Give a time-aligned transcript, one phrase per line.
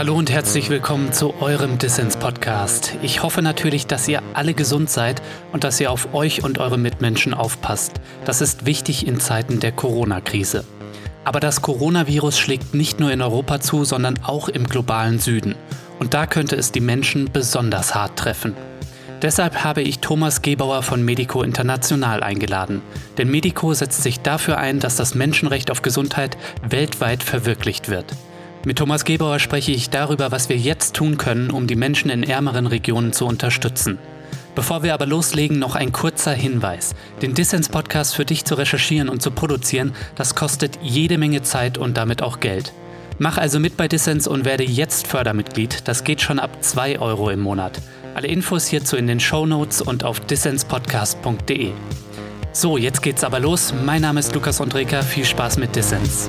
[0.00, 2.96] Hallo und herzlich willkommen zu eurem Dissens-Podcast.
[3.02, 5.20] Ich hoffe natürlich, dass ihr alle gesund seid
[5.52, 8.00] und dass ihr auf euch und eure Mitmenschen aufpasst.
[8.24, 10.64] Das ist wichtig in Zeiten der Corona-Krise.
[11.24, 15.54] Aber das Coronavirus schlägt nicht nur in Europa zu, sondern auch im globalen Süden.
[15.98, 18.56] Und da könnte es die Menschen besonders hart treffen.
[19.22, 22.80] Deshalb habe ich Thomas Gebauer von Medico International eingeladen.
[23.18, 28.06] Denn Medico setzt sich dafür ein, dass das Menschenrecht auf Gesundheit weltweit verwirklicht wird.
[28.64, 32.22] Mit Thomas Gebauer spreche ich darüber, was wir jetzt tun können, um die Menschen in
[32.22, 33.98] ärmeren Regionen zu unterstützen.
[34.54, 36.94] Bevor wir aber loslegen, noch ein kurzer Hinweis.
[37.20, 41.96] Den Dissens-Podcast für dich zu recherchieren und zu produzieren, das kostet jede Menge Zeit und
[41.96, 42.72] damit auch Geld.
[43.18, 45.86] Mach also mit bei Dissens und werde jetzt Fördermitglied.
[45.86, 47.80] Das geht schon ab 2 Euro im Monat.
[48.20, 51.72] Alle Infos hierzu in den Show Notes und auf dissenspodcast.de.
[52.52, 53.72] So, jetzt geht's aber los.
[53.86, 55.00] Mein Name ist Lukas Andreka.
[55.00, 56.28] Viel Spaß mit Dissens.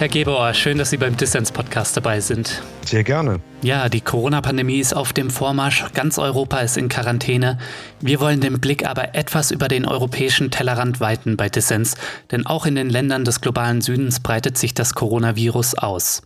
[0.00, 2.62] Herr Gebauer, schön, dass Sie beim Dissens-Podcast dabei sind.
[2.86, 3.38] Sehr gerne.
[3.60, 5.84] Ja, die Corona-Pandemie ist auf dem Vormarsch.
[5.92, 7.58] Ganz Europa ist in Quarantäne.
[8.00, 11.96] Wir wollen den Blick aber etwas über den europäischen Tellerrand weiten bei Dissens,
[12.30, 16.22] denn auch in den Ländern des globalen Südens breitet sich das Coronavirus aus.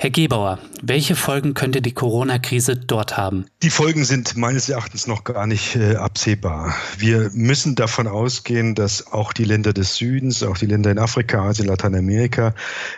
[0.00, 3.46] Herr Gebauer, welche Folgen könnte die Corona-Krise dort haben?
[3.64, 6.72] Die Folgen sind meines Erachtens noch gar nicht äh, absehbar.
[6.96, 11.48] Wir müssen davon ausgehen, dass auch die Länder des Südens, auch die Länder in Afrika,
[11.48, 12.54] Asien, Lateinamerika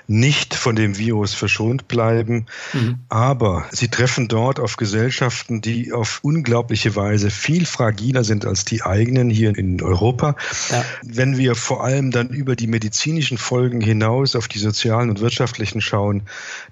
[0.09, 2.45] nicht von dem Virus verschont bleiben.
[2.75, 2.99] Mhm.
[3.09, 8.83] Aber sie treffen dort auf Gesellschaften, die auf unglaubliche Weise viel fragiler sind als die
[8.83, 10.37] eigenen hier in Europa.
[10.69, 10.85] Ja.
[11.03, 15.81] Wenn wir vor allem dann über die medizinischen Folgen hinaus auf die sozialen und wirtschaftlichen
[15.81, 16.25] schauen,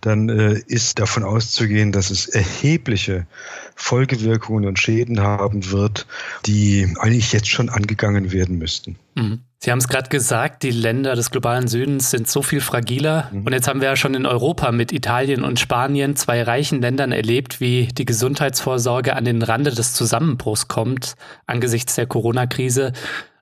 [0.02, 3.26] dann dann äh, ist davon auszugehen, dass es erhebliche
[3.74, 6.06] Folgewirkungen und Schäden haben wird,
[6.46, 8.96] die eigentlich jetzt schon angegangen werden müssten.
[9.14, 9.40] Mhm.
[9.60, 13.28] Sie haben es gerade gesagt, die Länder des globalen Südens sind so viel fragiler.
[13.32, 13.42] Mhm.
[13.44, 17.10] Und jetzt haben wir ja schon in Europa mit Italien und Spanien, zwei reichen Ländern,
[17.10, 22.92] erlebt, wie die Gesundheitsvorsorge an den Rande des Zusammenbruchs kommt angesichts der Corona-Krise.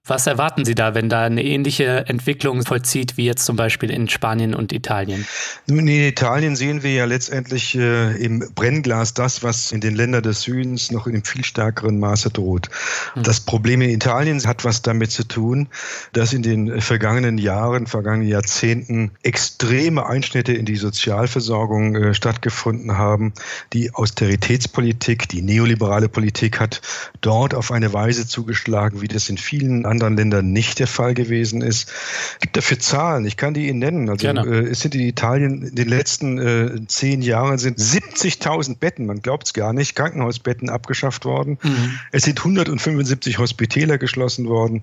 [0.09, 4.09] Was erwarten Sie da, wenn da eine ähnliche Entwicklung vollzieht wie jetzt zum Beispiel in
[4.09, 5.27] Spanien und Italien?
[5.67, 10.23] Nun, in Italien sehen wir ja letztendlich äh, im Brennglas das, was in den Ländern
[10.23, 12.71] des Südens noch in einem viel stärkeren Maße droht.
[13.15, 13.25] Hm.
[13.25, 15.69] Das Problem in Italien hat was damit zu tun,
[16.13, 23.33] dass in den vergangenen Jahren, vergangenen Jahrzehnten extreme Einschnitte in die Sozialversorgung äh, stattgefunden haben.
[23.73, 26.81] Die Austeritätspolitik, die neoliberale Politik hat
[27.23, 31.63] dort auf eine Weise zugeschlagen, wie das in vielen anderen Ländern nicht der Fall gewesen
[31.63, 31.89] ist.
[32.35, 34.09] Es gibt dafür Zahlen, ich kann die Ihnen nennen.
[34.09, 39.07] Also äh, es sind in Italien in den letzten äh, zehn Jahren sind 70.000 Betten,
[39.07, 41.59] man glaubt es gar nicht, Krankenhausbetten abgeschafft worden.
[41.63, 41.99] Mhm.
[42.13, 44.83] Es sind 175 Hospitäler geschlossen worden.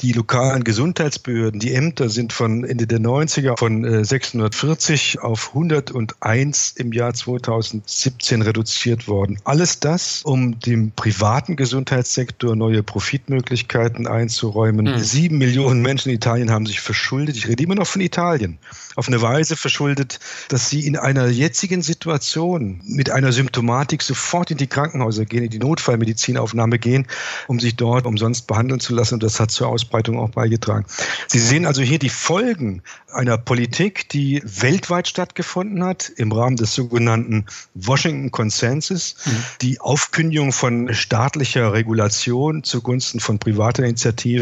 [0.00, 6.72] Die lokalen Gesundheitsbehörden, die Ämter sind von Ende der 90er von äh, 640 auf 101
[6.76, 9.38] im Jahr 2017 reduziert worden.
[9.44, 14.86] Alles das, um dem privaten Gesundheitssektor neue Profitmöglichkeiten einzuräumen einzuräumen.
[14.86, 14.98] Mhm.
[14.98, 17.36] Sieben Millionen Menschen in Italien haben sich verschuldet.
[17.36, 18.58] Ich rede immer noch von Italien
[18.96, 24.56] auf eine Weise verschuldet, dass sie in einer jetzigen Situation mit einer Symptomatik sofort in
[24.56, 27.06] die Krankenhäuser gehen, in die Notfallmedizinaufnahme gehen,
[27.46, 29.14] um sich dort umsonst behandeln zu lassen.
[29.14, 30.86] Und das hat zur Ausbreitung auch beigetragen.
[31.26, 36.74] Sie sehen also hier die Folgen einer Politik, die weltweit stattgefunden hat, im Rahmen des
[36.74, 39.30] sogenannten Washington Consensus, mhm.
[39.60, 44.35] die Aufkündigung von staatlicher Regulation zugunsten von privater Initiative.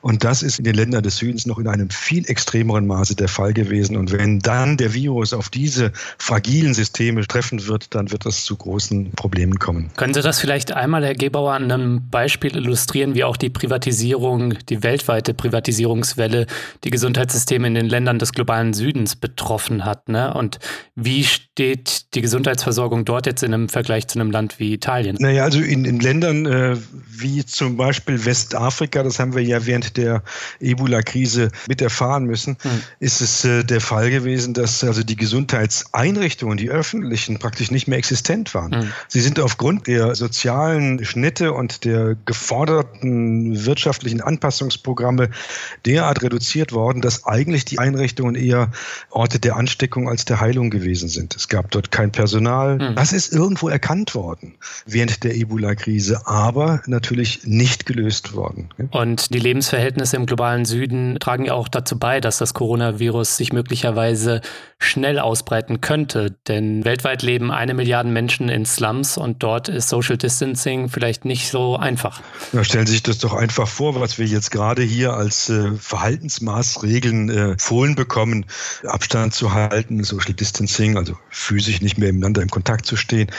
[0.00, 3.28] Und das ist in den Ländern des Südens noch in einem viel extremeren Maße der
[3.28, 3.96] Fall gewesen.
[3.96, 8.56] Und wenn dann der Virus auf diese fragilen Systeme treffen wird, dann wird es zu
[8.56, 9.90] großen Problemen kommen.
[9.96, 14.54] Können Sie das vielleicht einmal, Herr Gebauer, an einem Beispiel illustrieren, wie auch die Privatisierung,
[14.68, 16.46] die weltweite Privatisierungswelle
[16.84, 20.08] die Gesundheitssysteme in den Ländern des globalen Südens betroffen hat?
[20.08, 20.32] Ne?
[20.34, 20.58] Und
[20.94, 25.16] wie steht die Gesundheitsversorgung dort jetzt in einem Vergleich zu einem Land wie Italien?
[25.18, 26.76] Naja, also in, in Ländern äh,
[27.08, 30.22] wie zum Beispiel Westafrika, das haben wir ja während der
[30.60, 32.82] Ebola-Krise mit erfahren müssen, hm.
[33.00, 37.98] ist es äh, der Fall gewesen, dass also die Gesundheitseinrichtungen, die öffentlichen, praktisch nicht mehr
[37.98, 38.70] existent waren.
[38.70, 38.92] Mhm.
[39.08, 45.30] Sie sind aufgrund der sozialen Schnitte und der geforderten wirtschaftlichen Anpassungsprogramme
[45.84, 48.70] derart reduziert worden, dass eigentlich die Einrichtungen eher
[49.10, 51.36] Orte der Ansteckung als der Heilung gewesen sind.
[51.36, 52.78] Es gab dort kein Personal.
[52.78, 52.94] Mhm.
[52.96, 54.54] Das ist irgendwo erkannt worden
[54.86, 58.68] während der Ebola-Krise, aber natürlich nicht gelöst worden.
[58.96, 63.52] Und die Lebensverhältnisse im globalen Süden tragen ja auch dazu bei, dass das Coronavirus sich
[63.52, 64.40] möglicherweise
[64.78, 66.36] schnell ausbreiten könnte.
[66.48, 71.50] Denn weltweit leben eine Milliarde Menschen in Slums und dort ist Social Distancing vielleicht nicht
[71.50, 72.20] so einfach.
[72.52, 75.72] Ja, stellen Sie sich das doch einfach vor, was wir jetzt gerade hier als äh,
[75.72, 78.44] Verhaltensmaßregeln äh, fohlen bekommen.
[78.84, 83.30] Abstand zu halten, Social Distancing, also physisch nicht mehr miteinander im Kontakt zu stehen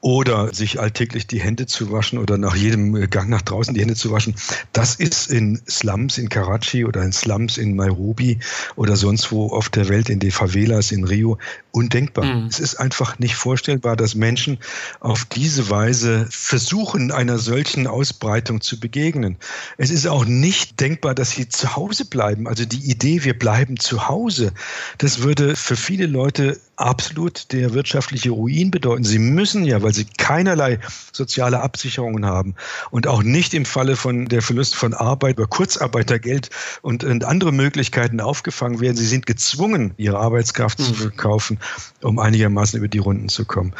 [0.00, 3.80] oder sich alltäglich die Hände zu waschen oder nach jedem äh, Gang nach draußen die
[3.80, 4.34] Hände zu waschen.
[4.74, 8.40] Das ist in Slums in Karachi oder in Slums in Nairobi
[8.76, 11.38] oder sonst wo auf der Welt in den Favelas in Rio
[11.70, 12.24] undenkbar.
[12.24, 12.46] Mhm.
[12.46, 14.58] Es ist einfach nicht vorstellbar, dass Menschen
[15.00, 19.36] auf diese Weise versuchen, einer solchen Ausbreitung zu begegnen.
[19.78, 22.48] Es ist auch nicht denkbar, dass sie zu Hause bleiben.
[22.48, 24.52] Also die Idee, wir bleiben zu Hause,
[24.98, 29.04] das würde für viele Leute absolut der wirtschaftliche Ruin bedeuten.
[29.04, 30.78] Sie müssen ja, weil sie keinerlei
[31.12, 32.54] soziale Absicherungen haben
[32.90, 36.50] und auch nicht im Falle von der Verlust von Arbeit über Kurzarbeitergeld
[36.82, 38.96] und, und andere Möglichkeiten aufgefangen werden.
[38.96, 40.84] Sie sind gezwungen, ihre Arbeitskraft mhm.
[40.84, 41.58] zu verkaufen,
[42.02, 43.72] um einigermaßen über die Runden zu kommen.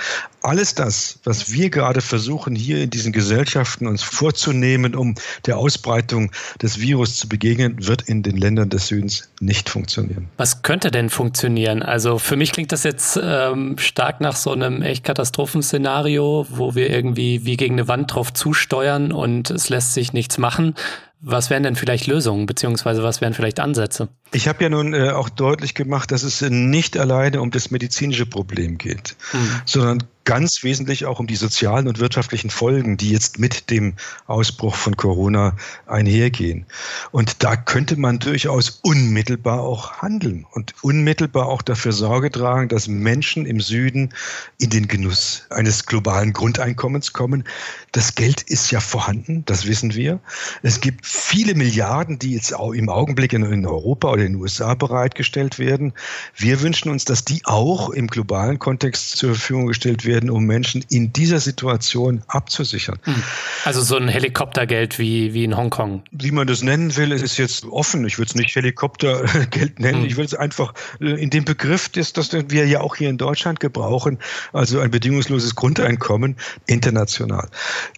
[0.43, 5.15] Alles das, was wir gerade versuchen, hier in diesen Gesellschaften uns vorzunehmen, um
[5.47, 10.29] der Ausbreitung des Virus zu begegnen, wird in den Ländern des Südens nicht funktionieren.
[10.37, 11.83] Was könnte denn funktionieren?
[11.83, 16.91] Also für mich klingt das jetzt ähm, stark nach so einem echt Katastrophenszenario, wo wir
[16.91, 20.75] irgendwie wie gegen eine Wand drauf zusteuern und es lässt sich nichts machen.
[21.21, 24.09] Was wären denn vielleicht Lösungen, beziehungsweise was wären vielleicht Ansätze?
[24.35, 28.27] Ich habe ja nun äh, auch deutlich gemacht, dass es nicht alleine um das medizinische
[28.27, 29.61] Problem geht, mhm.
[29.67, 33.95] sondern ganz wesentlich auch um die sozialen und wirtschaftlichen Folgen, die jetzt mit dem
[34.27, 35.57] Ausbruch von Corona
[35.87, 36.67] einhergehen.
[37.11, 42.89] Und da könnte man durchaus unmittelbar auch handeln und unmittelbar auch dafür Sorge tragen, dass
[42.89, 44.11] Menschen im Süden
[44.59, 47.45] in den Genuss eines globalen Grundeinkommens kommen.
[47.93, 50.21] Das Geld ist ja vorhanden, das wissen wir.
[50.63, 54.75] Es gibt viele Milliarden, die jetzt auch im Augenblick in Europa oder in den USA
[54.75, 55.93] bereitgestellt werden.
[56.35, 60.85] Wir wünschen uns, dass die auch im globalen Kontext zur Verfügung gestellt werden um Menschen
[60.91, 62.99] in dieser Situation abzusichern.
[63.03, 63.23] Hm.
[63.65, 66.03] Also so ein Helikoptergeld wie, wie in Hongkong.
[66.11, 68.07] Wie man das nennen will, ist jetzt offen.
[68.07, 70.01] Ich würde es nicht Helikoptergeld nennen.
[70.01, 70.07] Hm.
[70.07, 73.19] Ich würde es einfach äh, in dem Begriff, das, das wir ja auch hier in
[73.19, 74.19] Deutschland gebrauchen,
[74.53, 76.37] also ein bedingungsloses Grundeinkommen
[76.67, 77.49] international.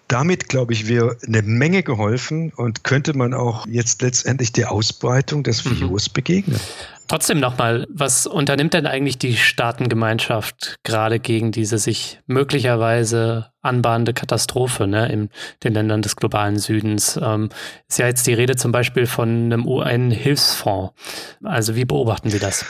[0.08, 5.42] Damit, glaube ich, wäre eine Menge geholfen und könnte man auch jetzt letztendlich der Ausbreitung
[5.42, 5.80] des mhm.
[5.80, 6.08] Virus.
[6.14, 6.58] Begegnen.
[7.06, 14.86] Trotzdem nochmal, was unternimmt denn eigentlich die Staatengemeinschaft gerade gegen diese sich möglicherweise anbahnende Katastrophe
[14.86, 15.28] ne, in
[15.62, 17.20] den Ländern des globalen Südens?
[17.22, 17.50] Ähm,
[17.88, 20.94] ist ja jetzt die Rede zum Beispiel von einem UN-Hilfsfonds.
[21.42, 22.64] Also wie beobachten Sie das?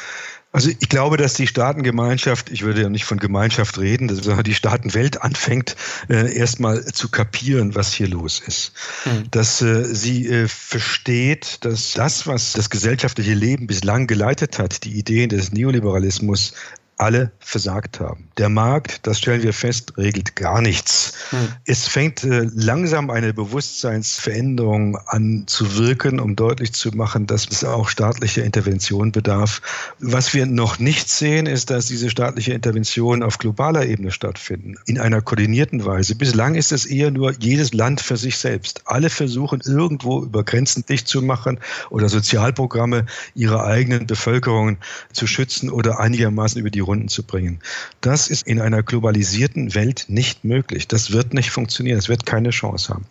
[0.54, 4.54] Also ich glaube, dass die Staatengemeinschaft, ich würde ja nicht von Gemeinschaft reden, sondern die
[4.54, 5.74] Staatenwelt anfängt,
[6.08, 8.72] äh, erstmal zu kapieren, was hier los ist.
[9.04, 9.32] Mhm.
[9.32, 14.92] Dass äh, sie äh, versteht, dass das, was das gesellschaftliche Leben bislang geleitet hat, die
[14.92, 16.52] Ideen des Neoliberalismus,
[16.96, 18.28] alle versagt haben.
[18.38, 21.14] Der Markt, das stellen wir fest, regelt gar nichts.
[21.30, 21.48] Hm.
[21.64, 27.64] Es fängt äh, langsam eine Bewusstseinsveränderung an zu wirken, um deutlich zu machen, dass es
[27.64, 29.60] auch staatliche Intervention bedarf.
[29.98, 34.98] Was wir noch nicht sehen, ist, dass diese staatliche Intervention auf globaler Ebene stattfinden, in
[34.98, 36.14] einer koordinierten Weise.
[36.14, 38.82] Bislang ist es eher nur jedes Land für sich selbst.
[38.84, 41.58] Alle versuchen irgendwo über Grenzen dicht zu machen
[41.90, 44.78] oder Sozialprogramme ihrer eigenen Bevölkerung
[45.12, 47.60] zu schützen oder einigermaßen über die Runden zu bringen.
[48.00, 50.88] Das ist in einer globalisierten Welt nicht möglich.
[50.88, 51.98] Das wird nicht funktionieren.
[51.98, 53.04] Es wird keine Chance haben.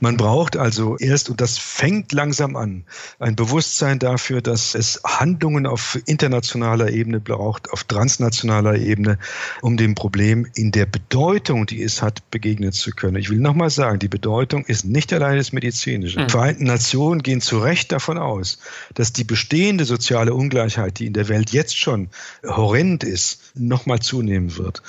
[0.00, 2.84] Man braucht also erst, und das fängt langsam an,
[3.18, 9.18] ein Bewusstsein dafür, dass es Handlungen auf internationaler Ebene braucht, auf transnationaler Ebene,
[9.62, 13.16] um dem Problem in der Bedeutung, die es hat, begegnen zu können.
[13.16, 16.20] Ich will nochmal sagen, die Bedeutung ist nicht allein das Medizinische.
[16.20, 16.26] Mhm.
[16.26, 18.58] Die Vereinten Nationen gehen zu Recht davon aus,
[18.94, 22.08] dass die bestehende soziale Ungleichheit, die in der Welt jetzt schon
[22.44, 24.82] horrend ist, ist, nochmal zunehmen wird.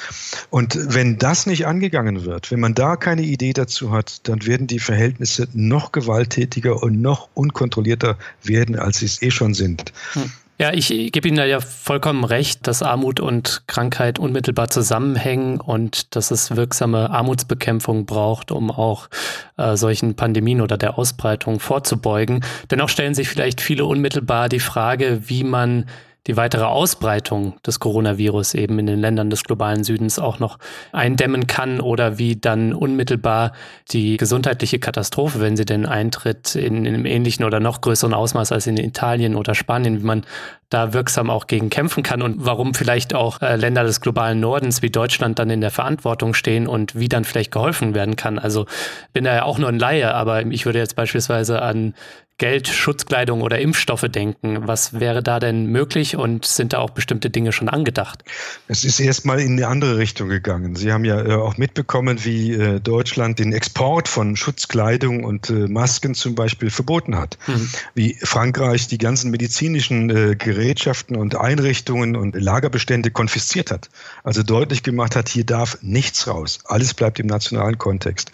[0.50, 4.68] Und wenn das nicht angegangen wird, wenn man da keine Idee dazu hat, dann werden
[4.68, 9.94] die Verhältnisse noch gewalttätiger und noch unkontrollierter werden, als sie es eh schon sind.
[10.14, 10.32] Hm.
[10.58, 16.16] Ja, ich gebe Ihnen da ja vollkommen recht, dass Armut und Krankheit unmittelbar zusammenhängen und
[16.16, 19.10] dass es wirksame Armutsbekämpfung braucht, um auch
[19.58, 22.40] äh, solchen Pandemien oder der Ausbreitung vorzubeugen.
[22.72, 25.90] Dennoch stellen sich vielleicht viele unmittelbar die Frage, wie man
[26.28, 30.58] die weitere Ausbreitung des Coronavirus eben in den Ländern des globalen Südens auch noch
[30.92, 33.52] eindämmen kann oder wie dann unmittelbar
[33.92, 38.52] die gesundheitliche Katastrophe, wenn sie denn eintritt, in, in einem ähnlichen oder noch größeren Ausmaß
[38.52, 40.26] als in Italien oder Spanien, wie man
[40.70, 44.82] da wirksam auch gegen kämpfen kann und warum vielleicht auch äh, Länder des globalen Nordens
[44.82, 48.40] wie Deutschland dann in der Verantwortung stehen und wie dann vielleicht geholfen werden kann.
[48.40, 48.66] Also
[49.14, 51.94] bin da ja auch nur ein Laie, aber ich würde jetzt beispielsweise an
[52.38, 54.68] Geld, Schutzkleidung oder Impfstoffe denken.
[54.68, 58.26] Was wäre da denn möglich und sind da auch bestimmte Dinge schon angedacht?
[58.68, 60.76] Es ist erstmal in eine andere Richtung gegangen.
[60.76, 65.70] Sie haben ja äh, auch mitbekommen, wie äh, Deutschland den Export von Schutzkleidung und äh,
[65.70, 67.38] Masken zum Beispiel verboten hat.
[67.48, 67.70] Mhm.
[67.94, 73.90] Wie Frankreich die ganzen medizinischen Gerätschaften und Einrichtungen und Lagerbestände konfisziert hat.
[74.24, 76.60] Also deutlich gemacht hat, hier darf nichts raus.
[76.66, 78.32] Alles bleibt im nationalen Kontext.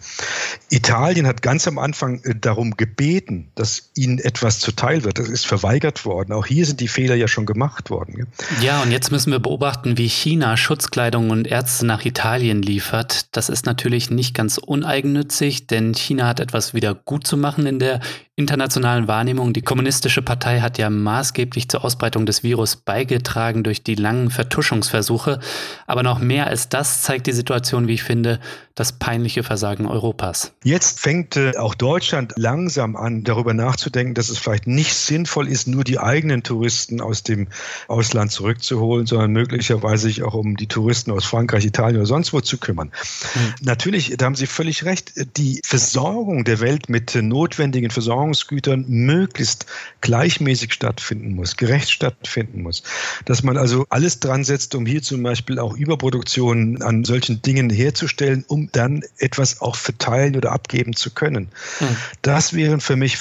[0.69, 5.19] Italien hat ganz am Anfang darum gebeten, dass ihnen etwas zuteil wird.
[5.19, 6.31] Das ist verweigert worden.
[6.31, 8.27] Auch hier sind die Fehler ja schon gemacht worden.
[8.61, 13.35] Ja, und jetzt müssen wir beobachten, wie China Schutzkleidung und Ärzte nach Italien liefert.
[13.35, 17.79] Das ist natürlich nicht ganz uneigennützig, denn China hat etwas wieder gut zu machen in
[17.79, 17.99] der
[18.35, 19.53] internationalen Wahrnehmung.
[19.53, 25.39] Die Kommunistische Partei hat ja maßgeblich zur Ausbreitung des Virus beigetragen durch die langen Vertuschungsversuche.
[25.85, 28.39] Aber noch mehr als das zeigt die Situation, wie ich finde,
[28.75, 30.53] das peinliche Versagen Europas.
[30.63, 35.67] Jetzt fängt äh, auch Deutschland langsam an, darüber nachzudenken, dass es vielleicht nicht sinnvoll ist,
[35.67, 37.47] nur die eigenen Touristen aus dem
[37.87, 42.41] Ausland zurückzuholen, sondern möglicherweise sich auch um die Touristen aus Frankreich, Italien oder sonst wo
[42.41, 42.91] zu kümmern.
[43.33, 43.53] Hm.
[43.61, 49.65] Natürlich, da haben Sie völlig recht, die Versorgung der Welt mit notwendigen Versorgungsgütern möglichst
[50.01, 52.83] gleichmäßig stattfinden muss, gerecht stattfinden muss.
[53.25, 57.69] Dass man also alles dran setzt, um hier zum Beispiel auch Überproduktion an solchen Dingen
[57.69, 61.49] herzustellen, um dann etwas auch verteilen oder abgeben zu können.
[61.79, 61.87] Hm.
[62.21, 63.17] Das wären für mich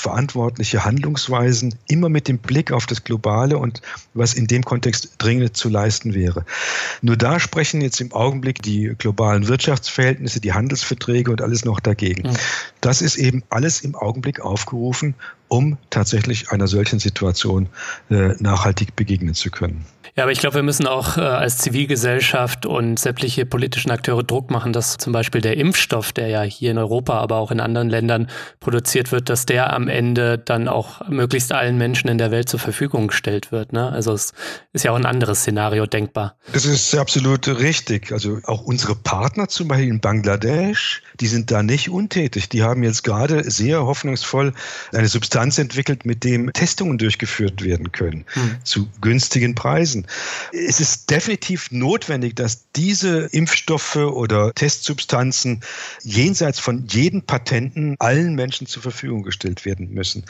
[0.50, 3.80] verantwortliche Handlungsweisen, immer mit dem Blick auf das Globale und
[4.14, 6.44] was in dem Kontext dringend zu leisten wäre.
[7.02, 12.28] Nur da sprechen jetzt im Augenblick die globalen Wirtschaftsverhältnisse, die Handelsverträge und alles noch dagegen.
[12.80, 15.14] Das ist eben alles im Augenblick aufgerufen
[15.50, 17.68] um tatsächlich einer solchen Situation
[18.08, 19.84] äh, nachhaltig begegnen zu können.
[20.16, 24.50] Ja, aber ich glaube, wir müssen auch äh, als Zivilgesellschaft und sämtliche politischen Akteure Druck
[24.50, 27.88] machen, dass zum Beispiel der Impfstoff, der ja hier in Europa, aber auch in anderen
[27.88, 28.28] Ländern
[28.58, 32.60] produziert wird, dass der am Ende dann auch möglichst allen Menschen in der Welt zur
[32.60, 33.72] Verfügung gestellt wird.
[33.72, 33.90] Ne?
[33.90, 34.32] Also es
[34.72, 36.36] ist ja auch ein anderes Szenario denkbar.
[36.52, 38.12] Das ist absolut richtig.
[38.12, 42.48] Also auch unsere Partner zum Beispiel in Bangladesch, die sind da nicht untätig.
[42.48, 44.52] Die haben jetzt gerade sehr hoffnungsvoll
[44.92, 48.56] eine Substanz entwickelt, mit dem Testungen durchgeführt werden können hm.
[48.64, 50.06] zu günstigen Preisen.
[50.52, 55.60] Es ist definitiv notwendig, dass diese Impfstoffe oder Testsubstanzen
[56.02, 60.24] jenseits von jedem Patenten allen Menschen zur Verfügung gestellt werden müssen.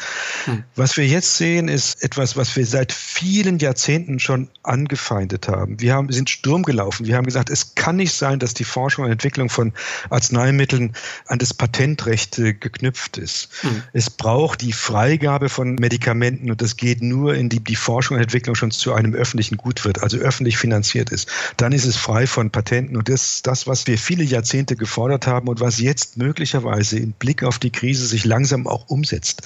[0.44, 0.64] Hm.
[0.76, 5.80] Was wir jetzt sehen, ist etwas, was wir seit vielen Jahrzehnten schon angefeindet haben.
[5.80, 7.06] Wir haben, sind Sturm gelaufen.
[7.06, 9.72] Wir haben gesagt, es kann nicht sein, dass die Forschung und Entwicklung von
[10.10, 10.94] Arzneimitteln
[11.26, 13.48] an das Patentrecht äh, geknüpft ist.
[13.62, 13.82] Hm.
[13.92, 18.54] Es braucht die Freigabe von Medikamenten und das geht nur, indem die Forschung und Entwicklung
[18.54, 21.26] schon zu einem öffentlichen gut wird, also öffentlich finanziert ist,
[21.56, 22.98] dann ist es frei von Patenten.
[22.98, 27.12] Und das ist das, was wir viele Jahrzehnte gefordert haben und was jetzt möglicherweise im
[27.12, 29.40] Blick auf die Krise sich langsam auch umsetzt.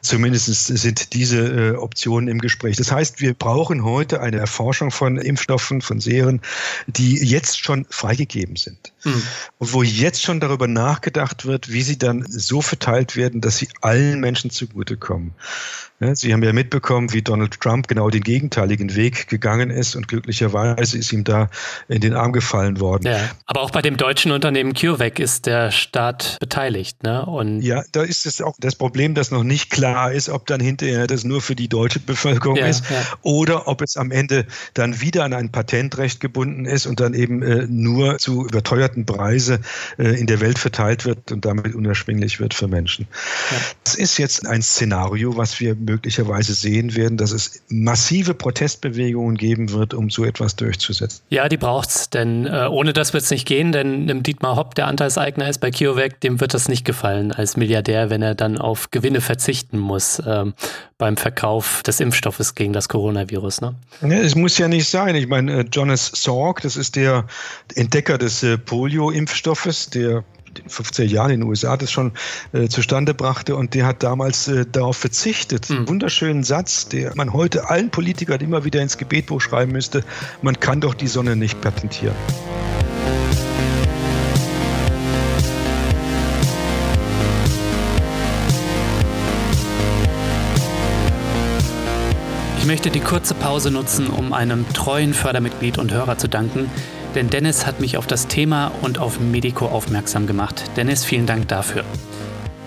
[0.00, 2.78] Zumindest sind diese äh, Optionen im Gespräch.
[2.78, 6.40] Das heißt, wir brauchen heute eine Erforschung von Impfstoffen, von Serien,
[6.86, 8.94] die jetzt schon freigegeben sind.
[9.02, 9.22] Hm.
[9.58, 13.68] Und wo jetzt schon darüber nachgedacht wird, wie sie dann so verteilt werden, dass sie
[13.82, 15.32] allen Menschen zugutekommen.
[16.12, 20.96] Sie haben ja mitbekommen, wie Donald Trump genau den gegenteiligen Weg gegangen ist und glücklicherweise
[20.96, 21.50] ist ihm da
[21.88, 23.06] in den Arm gefallen worden.
[23.06, 27.02] Ja, aber auch bei dem deutschen Unternehmen CureVac ist der Staat beteiligt.
[27.02, 27.26] Ne?
[27.26, 30.60] Und ja, da ist es auch das Problem, dass noch nicht klar ist, ob dann
[30.60, 33.04] hinterher das nur für die deutsche Bevölkerung ja, ist ja.
[33.22, 37.42] oder ob es am Ende dann wieder an ein Patentrecht gebunden ist und dann eben
[37.42, 39.58] äh, nur zu überteuerten Preise
[39.98, 43.08] äh, in der Welt verteilt wird und damit unerschwinglich wird für Menschen.
[43.82, 49.72] Das ist jetzt ein Szenario, was wir möglicherweise sehen werden, dass es massive Protestbewegungen geben
[49.72, 51.22] wird, um so etwas durchzusetzen.
[51.30, 54.56] Ja, die braucht es, denn äh, ohne das wird es nicht gehen, denn dem Dietmar
[54.56, 58.34] Hopp, der Anteilseigner ist bei CureVac, dem wird das nicht gefallen als Milliardär, wenn er
[58.34, 60.54] dann auf Gewinne verzichten muss ähm,
[60.98, 63.60] beim Verkauf des Impfstoffes gegen das Coronavirus.
[63.60, 63.74] Ne?
[64.02, 65.14] Ja, es muss ja nicht sein.
[65.14, 67.26] Ich meine, äh, Jonas Salk, das ist der
[67.74, 70.24] Entdecker des äh, Polio-Impfstoffes, der
[70.58, 72.12] den 50er Jahren in den USA das schon
[72.52, 75.70] äh, zustande brachte und der hat damals äh, darauf verzichtet.
[75.70, 75.88] Mhm.
[75.88, 80.04] Wunderschönen Satz, der man heute allen Politikern immer wieder ins Gebetbuch schreiben müsste,
[80.42, 82.14] man kann doch die Sonne nicht patentieren.
[92.58, 96.70] Ich möchte die kurze Pause nutzen, um einem treuen Fördermitglied und Hörer zu danken,
[97.18, 100.62] denn Dennis hat mich auf das Thema und auf Medico aufmerksam gemacht.
[100.76, 101.82] Dennis, vielen Dank dafür.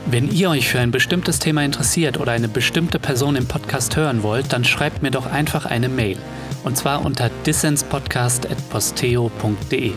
[0.08, 4.24] Wenn ihr euch für ein bestimmtes Thema interessiert oder eine bestimmte Person im Podcast hören
[4.24, 6.18] wollt, dann schreibt mir doch einfach eine Mail.
[6.66, 9.94] Und zwar unter dissenspodcast.posteo.de.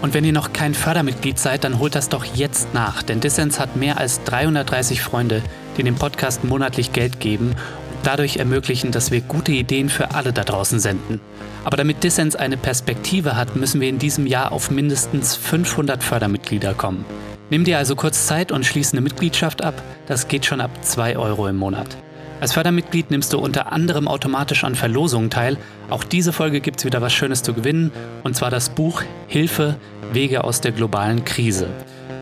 [0.00, 3.60] Und wenn ihr noch kein Fördermitglied seid, dann holt das doch jetzt nach, denn Dissens
[3.60, 5.40] hat mehr als 330 Freunde,
[5.76, 7.54] die dem Podcast monatlich Geld geben
[8.02, 11.20] dadurch ermöglichen, dass wir gute Ideen für alle da draußen senden.
[11.64, 16.74] Aber damit Dissens eine Perspektive hat, müssen wir in diesem Jahr auf mindestens 500 Fördermitglieder
[16.74, 17.04] kommen.
[17.50, 19.80] Nimm dir also kurz Zeit und schließe eine Mitgliedschaft ab.
[20.06, 21.96] Das geht schon ab 2 Euro im Monat.
[22.40, 25.58] Als Fördermitglied nimmst du unter anderem automatisch an Verlosungen teil.
[25.90, 27.92] Auch diese Folge gibt es wieder was Schönes zu gewinnen,
[28.24, 29.76] und zwar das Buch Hilfe,
[30.12, 31.68] Wege aus der globalen Krise.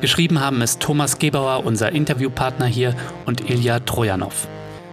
[0.03, 2.95] Geschrieben haben es Thomas Gebauer, unser Interviewpartner hier,
[3.25, 4.47] und Ilja Trojanov.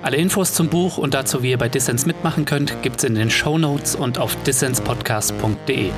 [0.07, 3.29] Alle Infos zum Buch und dazu, wie ihr bei Dissens mitmachen könnt, gibt's in den
[3.29, 5.91] Show Notes und auf dissenspodcast.de.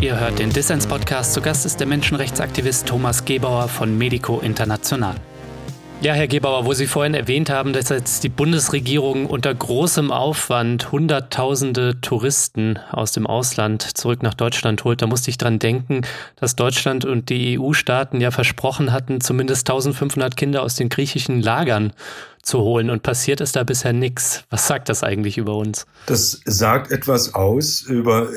[0.00, 1.34] Ihr hört den Dissens-Podcast.
[1.34, 5.14] Zu Gast ist der Menschenrechtsaktivist Thomas Gebauer von Medico International.
[6.04, 10.92] Ja, Herr Gebauer, wo Sie vorhin erwähnt haben, dass jetzt die Bundesregierung unter großem Aufwand
[10.92, 16.02] Hunderttausende Touristen aus dem Ausland zurück nach Deutschland holt, da musste ich dran denken,
[16.36, 21.94] dass Deutschland und die EU-Staaten ja versprochen hatten, zumindest 1500 Kinder aus den griechischen Lagern
[22.42, 22.90] zu holen.
[22.90, 24.44] Und passiert ist da bisher nichts.
[24.50, 25.86] Was sagt das eigentlich über uns?
[26.04, 28.28] Das sagt etwas aus über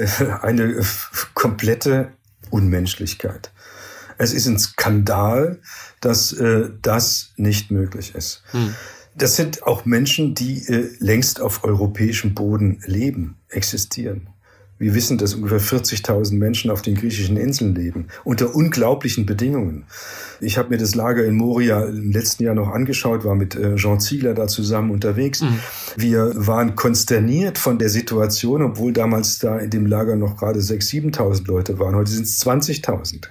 [0.42, 0.86] eine
[1.34, 2.14] komplette
[2.50, 3.52] Unmenschlichkeit.
[4.18, 5.60] Es ist ein Skandal,
[6.02, 8.44] dass äh, das nicht möglich ist.
[8.52, 8.74] Hm.
[9.16, 14.30] Das sind auch Menschen, die äh, längst auf europäischem Boden leben, existieren.
[14.80, 19.86] Wir wissen, dass ungefähr 40.000 Menschen auf den griechischen Inseln leben, unter unglaublichen Bedingungen.
[20.40, 23.76] Ich habe mir das Lager in Moria im letzten Jahr noch angeschaut, war mit äh,
[23.76, 25.42] Jean Ziegler da zusammen unterwegs.
[25.42, 25.60] Mhm.
[25.96, 31.16] Wir waren konsterniert von der Situation, obwohl damals da in dem Lager noch gerade 6.000,
[31.16, 31.96] 7.000 Leute waren.
[31.96, 33.30] Heute sind es 20.000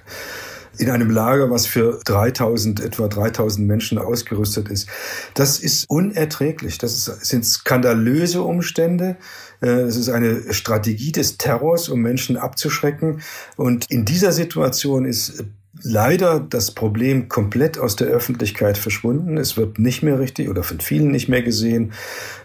[0.77, 4.87] in einem Lager, was für 3000, etwa 3000 Menschen ausgerüstet ist.
[5.33, 6.77] Das ist unerträglich.
[6.77, 9.17] Das sind skandalöse Umstände.
[9.61, 13.21] Äh, es ist eine Strategie des Terrors, um Menschen abzuschrecken.
[13.55, 15.43] Und in dieser Situation ist
[15.83, 19.37] leider das Problem komplett aus der Öffentlichkeit verschwunden.
[19.37, 21.93] Es wird nicht mehr richtig oder von vielen nicht mehr gesehen.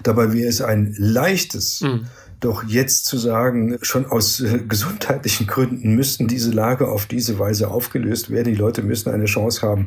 [0.03, 2.07] Dabei wäre es ein leichtes, mhm
[2.43, 7.69] doch jetzt zu sagen, schon aus äh, gesundheitlichen Gründen müssten diese Lager auf diese Weise
[7.69, 8.53] aufgelöst werden.
[8.53, 9.87] Die Leute müssen eine Chance haben,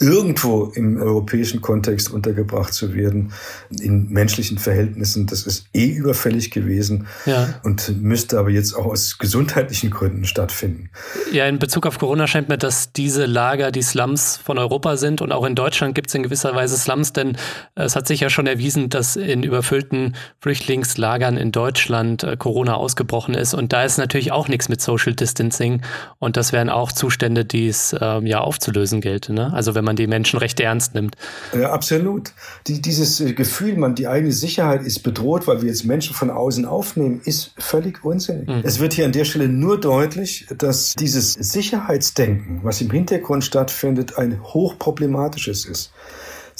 [0.00, 3.32] irgendwo im europäischen Kontext untergebracht zu werden,
[3.80, 5.26] in menschlichen Verhältnissen.
[5.26, 7.60] Das ist eh überfällig gewesen ja.
[7.62, 10.90] und müsste aber jetzt auch aus gesundheitlichen Gründen stattfinden.
[11.32, 15.20] Ja, in Bezug auf Corona scheint mir, dass diese Lager die Slums von Europa sind
[15.20, 17.36] und auch in Deutschland gibt es in gewisser Weise Slums, denn
[17.74, 22.74] es hat sich ja schon erwiesen, dass in überfüllten Flüchtlingslagern in Deutschland Deutschland äh, Corona
[22.74, 23.54] ausgebrochen ist.
[23.54, 25.82] Und da ist natürlich auch nichts mit Social Distancing.
[26.18, 29.28] Und das wären auch Zustände, die es ähm, ja aufzulösen gilt.
[29.28, 29.52] Ne?
[29.52, 31.16] Also wenn man die Menschenrechte ernst nimmt.
[31.52, 32.32] Ja, absolut.
[32.66, 36.30] Die, dieses äh, Gefühl, man die eigene Sicherheit ist bedroht, weil wir jetzt Menschen von
[36.30, 38.48] außen aufnehmen, ist völlig unsinnig.
[38.48, 38.62] Mhm.
[38.62, 44.16] Es wird hier an der Stelle nur deutlich, dass dieses Sicherheitsdenken, was im Hintergrund stattfindet,
[44.16, 45.92] ein hochproblematisches ist.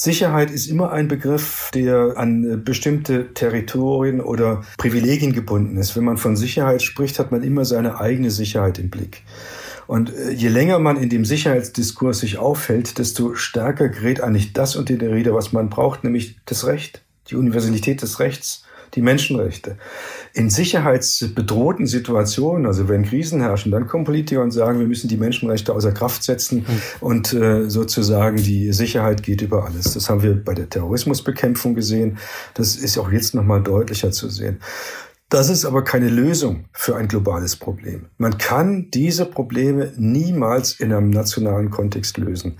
[0.03, 5.95] Sicherheit ist immer ein Begriff, der an äh, bestimmte Territorien oder Privilegien gebunden ist.
[5.95, 9.25] Wenn man von Sicherheit spricht, hat man immer seine eigene Sicherheit im Blick.
[9.87, 14.75] Und äh, je länger man in dem Sicherheitsdiskurs sich aufhält, desto stärker gerät eigentlich das
[14.75, 19.77] unter die Rede, was man braucht, nämlich das Recht, die Universalität des Rechts die Menschenrechte.
[20.33, 25.17] In sicherheitsbedrohten Situationen, also wenn Krisen herrschen, dann kommen Politiker und sagen, wir müssen die
[25.17, 26.83] Menschenrechte außer Kraft setzen mhm.
[27.01, 29.95] und äh, sozusagen die Sicherheit geht über alles.
[29.95, 32.19] Das haben wir bei der Terrorismusbekämpfung gesehen.
[32.55, 34.61] Das ist auch jetzt nochmal deutlicher zu sehen.
[35.31, 38.07] Das ist aber keine Lösung für ein globales Problem.
[38.19, 42.57] Man kann diese Probleme niemals in einem nationalen Kontext lösen.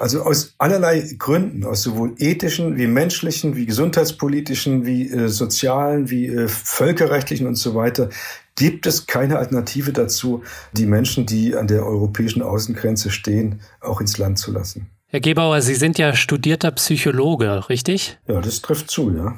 [0.00, 6.26] Also aus allerlei Gründen, aus sowohl ethischen wie menschlichen, wie gesundheitspolitischen, wie äh, sozialen, wie
[6.26, 8.08] äh, völkerrechtlichen und so weiter,
[8.56, 14.16] gibt es keine Alternative dazu, die Menschen, die an der europäischen Außengrenze stehen, auch ins
[14.16, 14.90] Land zu lassen.
[15.12, 18.18] Herr Gebauer, Sie sind ja studierter Psychologe, richtig?
[18.28, 19.34] Ja, das trifft zu, ja.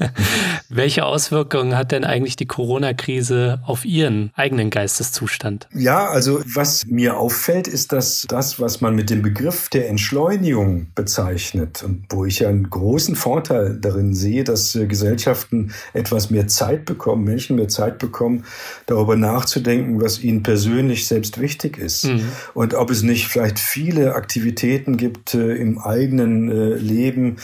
[0.68, 5.68] Welche Auswirkungen hat denn eigentlich die Corona-Krise auf Ihren eigenen Geisteszustand?
[5.72, 10.88] Ja, also was mir auffällt, ist, dass das, was man mit dem Begriff der Entschleunigung
[10.96, 16.48] bezeichnet und wo ich ja einen großen Vorteil darin sehe, dass äh, Gesellschaften etwas mehr
[16.48, 18.44] Zeit bekommen, Menschen mehr Zeit bekommen,
[18.86, 22.06] darüber nachzudenken, was ihnen persönlich selbst wichtig ist.
[22.06, 22.26] Mhm.
[22.54, 27.36] Und ob es nicht vielleicht viele Aktivitäten gibt, gibt äh, im eigenen äh, Leben,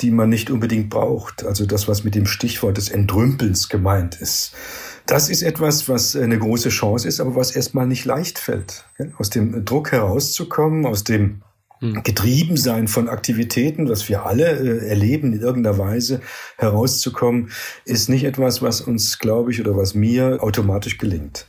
[0.00, 1.44] die man nicht unbedingt braucht.
[1.44, 4.52] Also das, was mit dem Stichwort des Entrümpelns gemeint ist.
[5.06, 8.84] Das ist etwas, was eine große Chance ist, aber was erstmal nicht leicht fällt.
[9.18, 11.42] Aus dem Druck herauszukommen, aus dem
[11.80, 12.02] hm.
[12.02, 16.20] Getriebensein von Aktivitäten, was wir alle äh, erleben, in irgendeiner Weise
[16.56, 17.50] herauszukommen,
[17.84, 21.46] ist nicht etwas, was uns, glaube ich, oder was mir automatisch gelingt.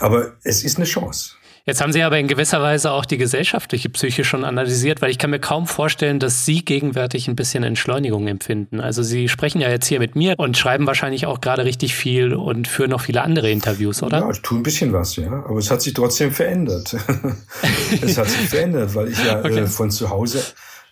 [0.00, 1.36] Aber es ist eine Chance.
[1.66, 5.16] Jetzt haben Sie aber in gewisser Weise auch die gesellschaftliche Psyche schon analysiert, weil ich
[5.16, 8.80] kann mir kaum vorstellen, dass Sie gegenwärtig ein bisschen Entschleunigung empfinden.
[8.80, 12.34] Also Sie sprechen ja jetzt hier mit mir und schreiben wahrscheinlich auch gerade richtig viel
[12.34, 14.18] und führen noch viele andere Interviews, oder?
[14.18, 15.32] Ja, ich tue ein bisschen was, ja.
[15.32, 16.94] Aber es hat sich trotzdem verändert.
[18.02, 19.60] es hat sich verändert, weil ich ja okay.
[19.60, 20.44] äh, von zu Hause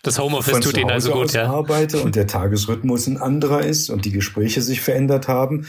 [0.03, 1.49] das Homeoffice tut Ihnen also gut, ja.
[1.49, 5.65] arbeite und der Tagesrhythmus ein anderer ist und die Gespräche sich verändert haben.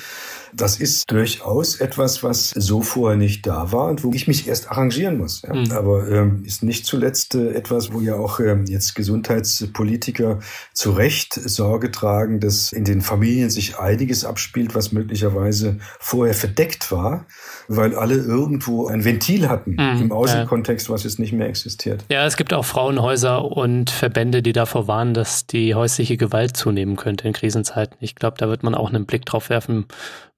[0.53, 4.71] Das ist durchaus etwas, was so vorher nicht da war und wo ich mich erst
[4.71, 5.43] arrangieren muss.
[5.43, 5.55] Ja.
[5.55, 5.71] Mhm.
[5.71, 10.41] Aber ähm, ist nicht zuletzt äh, etwas, wo ja auch ähm, jetzt Gesundheitspolitiker
[10.73, 16.91] zu Recht Sorge tragen, dass in den Familien sich einiges abspielt, was möglicherweise vorher verdeckt
[16.91, 17.27] war,
[17.69, 20.03] weil alle irgendwo ein Ventil hatten mhm.
[20.03, 22.05] im Außenkontext, was jetzt nicht mehr existiert.
[22.09, 26.97] Ja, es gibt auch Frauenhäuser und Verbände, die davor warnen, dass die häusliche Gewalt zunehmen
[26.97, 27.97] könnte in Krisenzeiten.
[28.01, 29.87] Ich glaube, da wird man auch einen Blick drauf werfen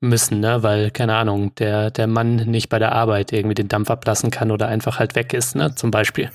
[0.00, 0.62] müssen, ne?
[0.62, 4.50] weil, keine Ahnung, der, der Mann nicht bei der Arbeit irgendwie den Dampf ablassen kann
[4.50, 5.74] oder einfach halt weg ist, ne?
[5.74, 6.30] zum Beispiel.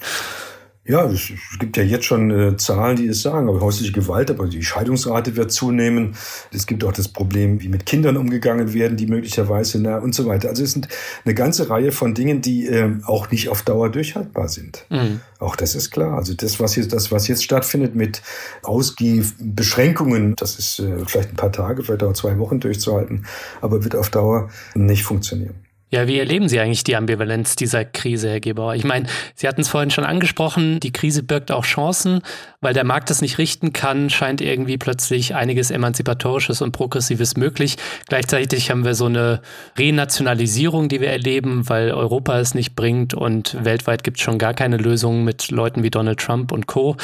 [0.83, 4.47] Ja, es gibt ja jetzt schon äh, Zahlen, die es sagen, aber häusliche Gewalt, aber
[4.47, 6.15] die Scheidungsrate wird zunehmen.
[6.51, 10.25] Es gibt auch das Problem, wie mit Kindern umgegangen werden, die möglicherweise na und so
[10.25, 10.49] weiter.
[10.49, 10.87] Also es sind
[11.23, 14.87] eine ganze Reihe von Dingen, die äh, auch nicht auf Dauer durchhaltbar sind.
[14.89, 15.21] Mhm.
[15.37, 16.17] Auch das ist klar.
[16.17, 18.23] Also das, was jetzt, das, was jetzt stattfindet mit
[18.63, 23.27] Ausgehbeschränkungen, das ist äh, vielleicht ein paar Tage, vielleicht auch zwei Wochen durchzuhalten,
[23.61, 25.53] aber wird auf Dauer nicht funktionieren.
[25.93, 28.75] Ja, wie erleben Sie eigentlich die Ambivalenz dieser Krise, Herr Gebauer?
[28.75, 32.21] Ich meine, Sie hatten es vorhin schon angesprochen, die Krise birgt auch Chancen,
[32.61, 37.75] weil der Markt das nicht richten kann, scheint irgendwie plötzlich einiges Emanzipatorisches und Progressives möglich.
[38.07, 39.41] Gleichzeitig haben wir so eine
[39.77, 44.53] Renationalisierung, die wir erleben, weil Europa es nicht bringt und weltweit gibt es schon gar
[44.53, 46.95] keine Lösungen mit Leuten wie Donald Trump und Co.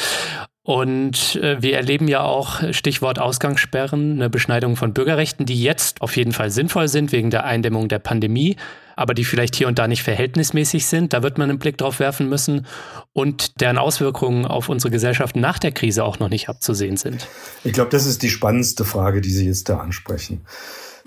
[0.68, 6.14] Und äh, wir erleben ja auch, Stichwort Ausgangssperren, eine Beschneidung von Bürgerrechten, die jetzt auf
[6.14, 8.56] jeden Fall sinnvoll sind wegen der Eindämmung der Pandemie,
[8.94, 11.14] aber die vielleicht hier und da nicht verhältnismäßig sind.
[11.14, 12.66] Da wird man einen Blick drauf werfen müssen
[13.14, 17.26] und deren Auswirkungen auf unsere Gesellschaft nach der Krise auch noch nicht abzusehen sind.
[17.64, 20.42] Ich glaube, das ist die spannendste Frage, die Sie jetzt da ansprechen.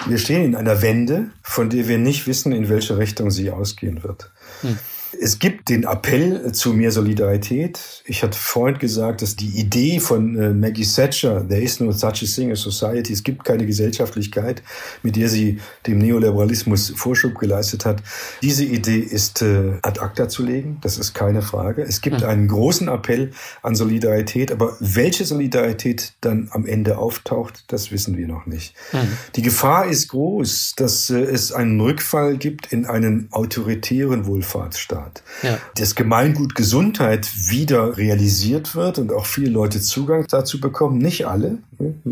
[0.07, 4.01] Wir stehen in einer Wende, von der wir nicht wissen, in welche Richtung sie ausgehen
[4.01, 4.31] wird.
[4.61, 4.79] Hm.
[5.19, 8.03] Es gibt den Appell zu mehr Solidarität.
[8.05, 12.23] Ich hatte vorhin gesagt, dass die Idee von äh, Maggie Thatcher, there is no such
[12.23, 14.63] a thing as society, es gibt keine Gesellschaftlichkeit,
[15.03, 18.01] mit der sie dem Neoliberalismus Vorschub geleistet hat.
[18.41, 21.83] Diese Idee ist äh, ad acta zu legen, das ist keine Frage.
[21.83, 27.91] Es gibt einen großen Appell an Solidarität, aber welche Solidarität dann am Ende auftaucht, das
[27.91, 28.75] wissen wir noch nicht.
[28.93, 29.17] Mhm.
[29.35, 35.00] Die Gefahr ist groß, dass äh, es einen Rückfall gibt in einen autoritären Wohlfahrtsstaat.
[35.01, 35.23] Staat.
[35.43, 35.57] Ja.
[35.75, 41.59] Das Gemeingut Gesundheit wieder realisiert wird und auch viele Leute Zugang dazu bekommen, nicht alle,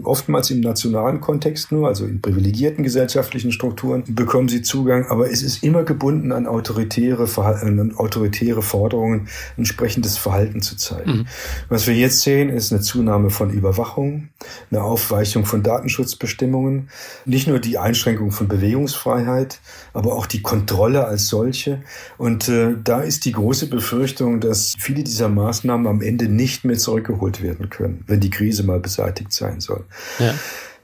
[0.04, 5.44] oftmals im nationalen Kontext nur, also in privilegierten gesellschaftlichen Strukturen bekommen sie Zugang, aber es
[5.44, 9.28] ist immer gebunden an autoritäre, an autoritäre Forderungen,
[9.58, 11.12] entsprechendes Verhalten zu zeigen.
[11.12, 11.26] Mhm.
[11.70, 14.30] Was wir jetzt sehen, ist eine Zunahme von Überwachung,
[14.72, 16.90] eine Aufweichung von Datenschutzbestimmungen,
[17.26, 19.60] nicht nur die Einschränkung von Bewegungsfreiheit,
[19.94, 21.82] aber auch die Kontrolle als solche.
[22.18, 26.78] Und äh, da ist die große Befürchtung, dass viele dieser Maßnahmen am Ende nicht mehr
[26.78, 29.86] zurückgeholt werden können, wenn die Krise mal beseitigt sein soll.
[30.20, 30.34] Ja.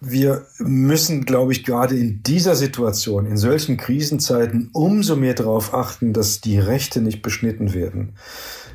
[0.02, 6.14] Wir müssen, glaube ich, gerade in dieser Situation, in solchen Krisenzeiten, umso mehr darauf achten,
[6.14, 8.14] dass die Rechte nicht beschnitten werden.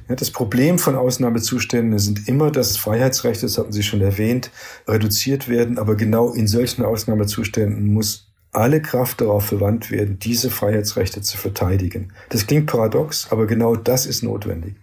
[0.08, 4.50] Ja, das Problem von Ausnahmezuständen sind immer, dass Freiheitsrechte, das hatten Sie schon erwähnt,
[4.88, 5.78] reduziert werden.
[5.78, 12.12] Aber genau in solchen Ausnahmezuständen muss alle Kraft darauf verwandt werden, diese Freiheitsrechte zu verteidigen.
[12.30, 14.74] Das klingt paradox, aber genau das ist notwendig.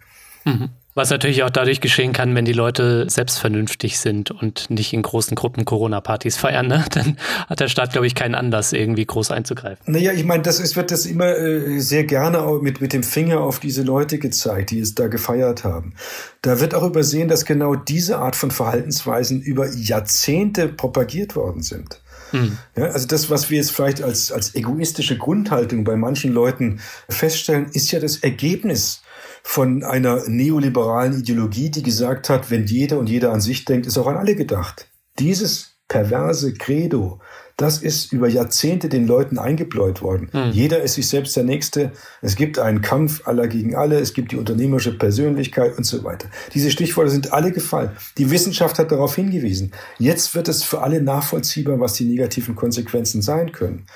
[0.46, 0.70] Mhm.
[0.94, 5.02] Was natürlich auch dadurch geschehen kann, wenn die Leute selbst vernünftig sind und nicht in
[5.02, 6.84] großen Gruppen Corona-Partys feiern, ne?
[6.92, 9.92] dann hat der Staat, glaube ich, keinen Anlass, irgendwie groß einzugreifen.
[9.92, 13.40] Naja, ich meine, das ist, wird das immer äh, sehr gerne mit, mit dem Finger
[13.40, 15.94] auf diese Leute gezeigt, die es da gefeiert haben.
[16.42, 22.00] Da wird auch übersehen, dass genau diese Art von Verhaltensweisen über Jahrzehnte propagiert worden sind.
[22.32, 22.58] Mhm.
[22.76, 27.66] Ja, also das, was wir jetzt vielleicht als, als egoistische Grundhaltung bei manchen Leuten feststellen,
[27.72, 29.02] ist ja das Ergebnis
[29.50, 33.96] von einer neoliberalen Ideologie, die gesagt hat, wenn jeder und jeder an sich denkt, ist
[33.96, 34.88] auch an alle gedacht.
[35.18, 37.18] Dieses perverse Credo,
[37.56, 40.28] das ist über Jahrzehnte den Leuten eingebläut worden.
[40.32, 40.50] Hm.
[40.50, 41.92] Jeder ist sich selbst der Nächste.
[42.20, 43.98] Es gibt einen Kampf aller gegen alle.
[43.98, 46.28] Es gibt die unternehmerische Persönlichkeit und so weiter.
[46.52, 47.92] Diese Stichworte sind alle gefallen.
[48.18, 49.72] Die Wissenschaft hat darauf hingewiesen.
[49.98, 53.86] Jetzt wird es für alle nachvollziehbar, was die negativen Konsequenzen sein können.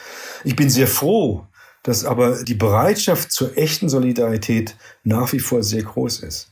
[0.44, 1.46] Ich bin sehr froh,
[1.82, 6.50] dass aber die Bereitschaft zur echten Solidarität nach wie vor sehr groß ist.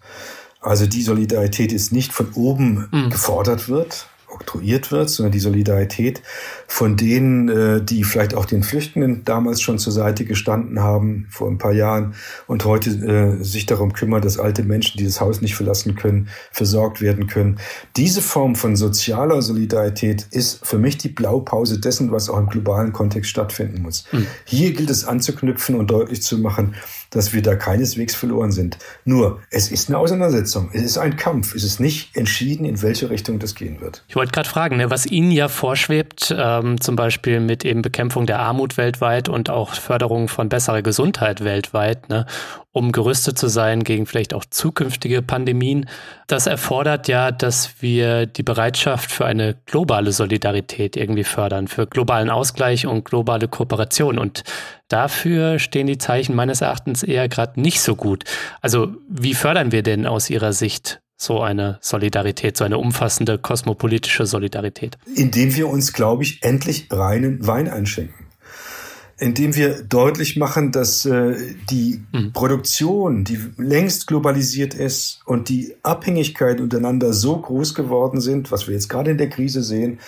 [0.61, 3.11] Also die Solidarität ist nicht von oben mhm.
[3.11, 6.23] gefordert wird, oktroyiert wird, sondern die Solidarität
[6.66, 11.49] von denen, äh, die vielleicht auch den Flüchtenden damals schon zur Seite gestanden haben, vor
[11.49, 12.14] ein paar Jahren,
[12.47, 16.29] und heute äh, sich darum kümmern, dass alte Menschen, die das Haus nicht verlassen können,
[16.53, 17.59] versorgt werden können.
[17.97, 22.93] Diese Form von sozialer Solidarität ist für mich die Blaupause dessen, was auch im globalen
[22.93, 24.05] Kontext stattfinden muss.
[24.12, 24.27] Mhm.
[24.45, 26.75] Hier gilt es anzuknüpfen und deutlich zu machen,
[27.11, 28.79] dass wir da keineswegs verloren sind.
[29.05, 33.11] Nur, es ist eine Auseinandersetzung, es ist ein Kampf, es ist nicht entschieden, in welche
[33.11, 34.05] Richtung das gehen wird.
[34.09, 38.27] Ich wollte gerade fragen, ne, was Ihnen ja vorschwebt, ähm, zum Beispiel mit eben Bekämpfung
[38.27, 42.27] der Armut weltweit und auch Förderung von besserer Gesundheit weltweit, ne,
[42.73, 45.88] um gerüstet zu sein gegen vielleicht auch zukünftige Pandemien.
[46.31, 52.31] Das erfordert ja, dass wir die Bereitschaft für eine globale Solidarität irgendwie fördern, für globalen
[52.31, 54.16] Ausgleich und globale Kooperation.
[54.16, 54.45] Und
[54.87, 58.23] dafür stehen die Zeichen meines Erachtens eher gerade nicht so gut.
[58.61, 64.25] Also wie fördern wir denn aus Ihrer Sicht so eine Solidarität, so eine umfassende kosmopolitische
[64.25, 64.99] Solidarität?
[65.16, 68.30] Indem wir uns, glaube ich, endlich reinen Wein einschenken
[69.20, 71.37] indem wir deutlich machen, dass äh,
[71.70, 72.33] die mhm.
[72.33, 78.74] Produktion, die längst globalisiert ist und die Abhängigkeit untereinander so groß geworden sind, was wir
[78.74, 80.00] jetzt gerade in der Krise sehen,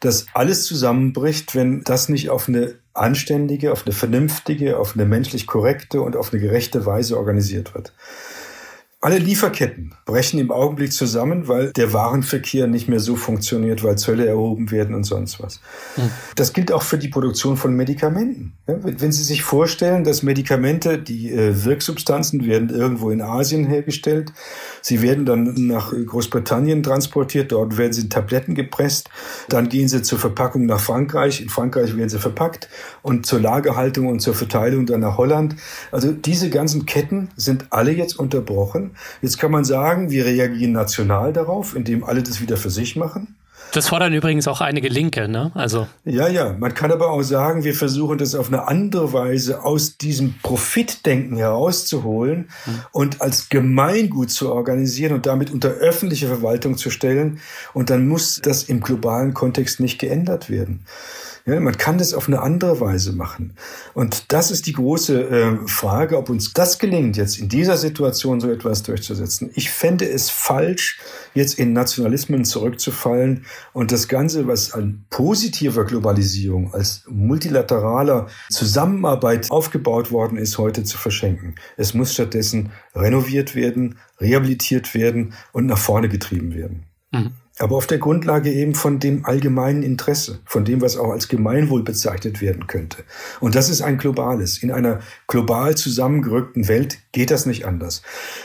[0.00, 5.46] dass alles zusammenbricht, wenn das nicht auf eine anständige, auf eine vernünftige, auf eine menschlich
[5.46, 7.94] korrekte und auf eine gerechte Weise organisiert wird.
[9.00, 14.26] Alle Lieferketten brechen im Augenblick zusammen, weil der Warenverkehr nicht mehr so funktioniert, weil Zölle
[14.26, 15.60] erhoben werden und sonst was.
[15.96, 16.10] Mhm.
[16.34, 18.54] Das gilt auch für die Produktion von Medikamenten.
[18.66, 24.32] Wenn Sie sich vorstellen, dass Medikamente, die äh, Wirksubstanzen werden irgendwo in Asien hergestellt,
[24.82, 29.10] sie werden dann nach Großbritannien transportiert, dort werden sie in Tabletten gepresst,
[29.48, 32.68] dann gehen sie zur Verpackung nach Frankreich, in Frankreich werden sie verpackt
[33.02, 35.54] und zur Lagerhaltung und zur Verteilung dann nach Holland.
[35.92, 38.87] Also diese ganzen Ketten sind alle jetzt unterbrochen
[39.22, 43.36] Jetzt kann man sagen, wir reagieren national darauf, indem alle das wieder für sich machen.
[43.72, 45.50] Das fordern übrigens auch einige Linke, ne?
[45.54, 45.86] Also.
[46.04, 46.54] Ja, ja.
[46.58, 51.36] Man kann aber auch sagen, wir versuchen das auf eine andere Weise aus diesem Profitdenken
[51.36, 52.72] herauszuholen mhm.
[52.92, 57.40] und als Gemeingut zu organisieren und damit unter öffentliche Verwaltung zu stellen.
[57.74, 60.84] Und dann muss das im globalen Kontext nicht geändert werden.
[61.46, 63.54] Ja, man kann das auf eine andere Weise machen.
[63.94, 68.40] Und das ist die große äh, Frage, ob uns das gelingt, jetzt in dieser Situation
[68.40, 69.50] so etwas durchzusetzen.
[69.54, 71.00] Ich fände es falsch,
[71.34, 80.10] jetzt in Nationalismen zurückzufallen und das Ganze, was an positiver Globalisierung, als multilateraler Zusammenarbeit aufgebaut
[80.10, 81.54] worden ist, heute zu verschenken.
[81.76, 86.87] Es muss stattdessen renoviert werden, rehabilitiert werden und nach vorne getrieben werden.
[87.10, 91.28] Mhm aber auf der Grundlage eben von dem allgemeinen Interesse, von dem, was auch als
[91.28, 93.04] Gemeinwohl bezeichnet werden könnte.
[93.40, 94.62] Und das ist ein globales.
[94.62, 98.02] In einer global zusammengerückten Welt geht das nicht anders.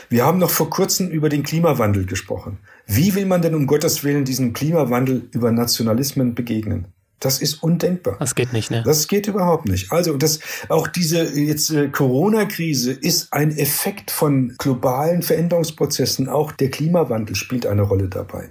[0.08, 2.58] Wir haben noch vor kurzem über den Klimawandel gesprochen.
[2.86, 6.88] Wie will man denn um Gottes Willen diesem Klimawandel über Nationalismen begegnen?
[7.24, 8.16] Das ist undenkbar.
[8.18, 8.82] Das geht nicht, ne?
[8.84, 9.90] Das geht überhaupt nicht.
[9.90, 16.28] Also das, auch diese jetzt äh, Corona-Krise ist ein Effekt von globalen Veränderungsprozessen.
[16.28, 18.50] Auch der Klimawandel spielt eine Rolle dabei.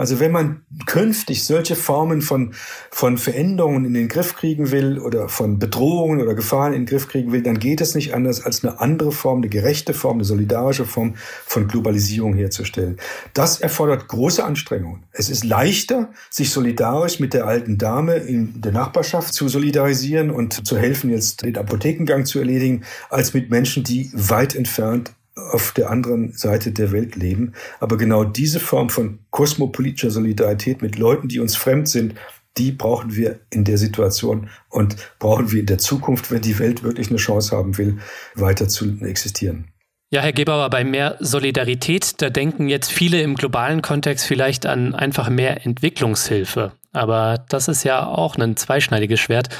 [0.00, 2.54] Also wenn man künftig solche Formen von,
[2.90, 7.06] von Veränderungen in den Griff kriegen will oder von Bedrohungen oder Gefahren in den Griff
[7.06, 10.24] kriegen will, dann geht es nicht anders, als eine andere Form, eine gerechte Form, eine
[10.24, 12.96] solidarische Form von Globalisierung herzustellen.
[13.34, 15.02] Das erfordert große Anstrengungen.
[15.12, 20.66] Es ist leichter, sich solidarisch mit der alten Dame in der Nachbarschaft zu solidarisieren und
[20.66, 25.12] zu helfen, jetzt den Apothekengang zu erledigen, als mit Menschen, die weit entfernt
[25.52, 27.52] auf der anderen Seite der Welt leben.
[27.80, 32.14] Aber genau diese Form von kosmopolitischer Solidarität mit Leuten, die uns fremd sind,
[32.56, 36.82] die brauchen wir in der Situation und brauchen wir in der Zukunft, wenn die Welt
[36.82, 37.98] wirklich eine Chance haben will,
[38.34, 39.66] weiter zu existieren.
[40.12, 44.92] Ja, Herr Gebauer, bei mehr Solidarität, da denken jetzt viele im globalen Kontext vielleicht an
[44.96, 46.72] einfach mehr Entwicklungshilfe.
[46.92, 49.50] Aber das ist ja auch ein zweischneidiges Schwert.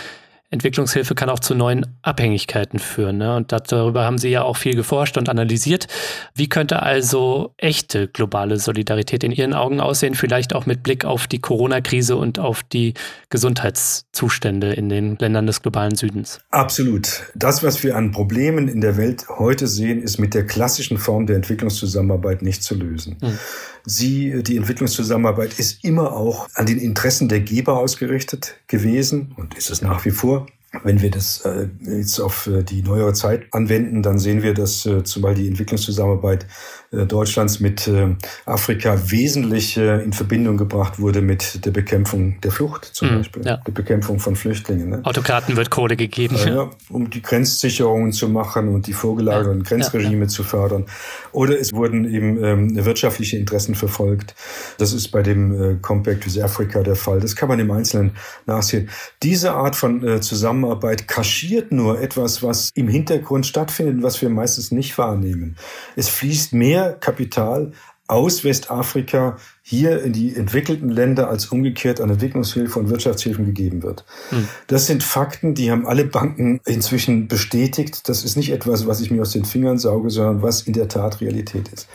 [0.53, 3.19] Entwicklungshilfe kann auch zu neuen Abhängigkeiten führen.
[3.19, 3.37] Ne?
[3.37, 5.87] Und darüber haben Sie ja auch viel geforscht und analysiert.
[6.35, 10.17] Wie könnte also echte globale Solidarität in Ihren Augen aussehen?
[10.17, 12.95] Vielleicht auch mit Blick auf die Corona-Krise und auf die
[13.29, 16.41] Gesundheitszustände in den Ländern des globalen Südens.
[16.51, 17.31] Absolut.
[17.37, 21.27] Das, was wir an Problemen in der Welt heute sehen, ist mit der klassischen Form
[21.27, 23.17] der Entwicklungszusammenarbeit nicht zu lösen.
[23.21, 23.39] Hm.
[23.87, 29.71] Sie, die Entwicklungszusammenarbeit ist immer auch an den Interessen der Geber ausgerichtet gewesen und ist
[29.71, 30.40] es nach wie vor.
[30.85, 34.87] Wenn wir das äh, jetzt auf äh, die neuere Zeit anwenden, dann sehen wir, dass
[34.87, 36.47] äh, zum Beispiel die Entwicklungszusammenarbeit
[36.93, 42.85] Deutschlands mit äh, Afrika wesentlich äh, in Verbindung gebracht wurde mit der Bekämpfung der Flucht
[42.85, 43.59] zum mhm, Beispiel, ja.
[43.59, 44.91] der Bekämpfung von Flüchtlingen.
[44.91, 45.01] Ne?
[45.05, 46.37] Autokraten wird Kohle gegeben.
[46.45, 50.87] Ja, um die Grenzsicherungen zu machen und die vorgelagerten ja, Grenzregime zu fördern.
[51.31, 54.35] Oder es wurden eben ähm, wirtschaftliche Interessen verfolgt.
[54.79, 57.21] Das ist bei dem äh, Compact with Africa der Fall.
[57.21, 58.91] Das kann man im Einzelnen nachsehen.
[59.23, 64.73] Diese Art von äh, Zusammenarbeit kaschiert nur etwas, was im Hintergrund stattfindet, was wir meistens
[64.73, 65.55] nicht wahrnehmen.
[65.95, 67.73] Es fließt mehr mehr Kapital
[68.11, 74.05] aus Westafrika hier in die entwickelten Länder als umgekehrt an Entwicklungshilfe und Wirtschaftshilfen gegeben wird.
[74.31, 74.49] Hm.
[74.67, 78.09] Das sind Fakten, die haben alle Banken inzwischen bestätigt.
[78.09, 80.89] Das ist nicht etwas, was ich mir aus den Fingern sauge, sondern was in der
[80.89, 81.89] Tat Realität ist.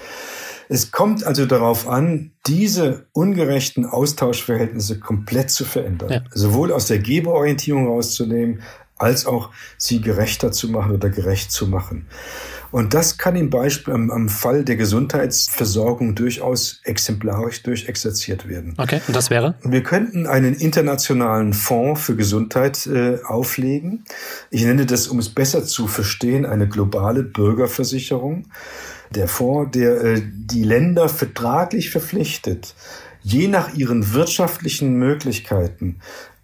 [0.67, 6.11] Es kommt also darauf an, diese ungerechten Austauschverhältnisse komplett zu verändern.
[6.11, 6.23] Ja.
[6.31, 8.61] Sowohl aus der Geberorientierung rauszunehmen,
[8.97, 12.07] als auch sie gerechter zu machen oder gerecht zu machen.
[12.71, 18.73] Und das kann im Beispiel am, am Fall der Gesundheitsversorgung durchaus exemplarisch durchexerziert werden.
[18.77, 19.55] Okay, und das wäre?
[19.63, 24.03] Wir könnten einen internationalen Fonds für Gesundheit äh, auflegen.
[24.49, 28.47] Ich nenne das, um es besser zu verstehen, eine globale Bürgerversicherung.
[29.11, 32.75] Der Fonds, der äh, die Länder vertraglich verpflichtet,
[33.21, 35.99] je nach ihren wirtschaftlichen Möglichkeiten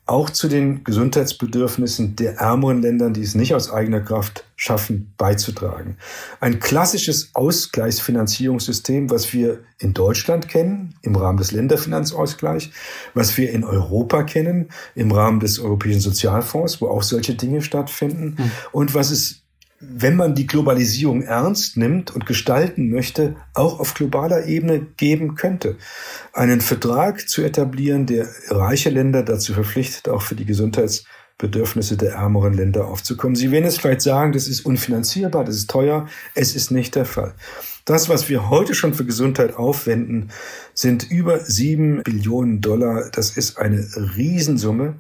[0.06, 5.98] auch zu den Gesundheitsbedürfnissen der ärmeren Länder, die es nicht aus eigener Kraft schaffen, beizutragen.
[6.40, 12.70] Ein klassisches Ausgleichsfinanzierungssystem, was wir in Deutschland kennen, im Rahmen des Länderfinanzausgleichs,
[13.14, 18.36] was wir in Europa kennen, im Rahmen des Europäischen Sozialfonds, wo auch solche Dinge stattfinden,
[18.38, 18.52] mhm.
[18.72, 19.41] und was es
[19.82, 25.78] wenn man die Globalisierung ernst nimmt und gestalten möchte, auch auf globaler Ebene geben könnte.
[26.34, 32.54] Einen Vertrag zu etablieren, der reiche Länder dazu verpflichtet, auch für die Gesundheitsbedürfnisse der ärmeren
[32.54, 33.36] Länder aufzukommen.
[33.36, 36.08] Sie werden es vielleicht sagen, das ist unfinanzierbar, das ist teuer.
[36.36, 37.34] Es ist nicht der Fall.
[37.86, 40.30] Das, was wir heute schon für Gesundheit aufwenden,
[40.76, 43.10] sind über sieben Billionen Dollar.
[43.12, 45.00] Das ist eine Riesensumme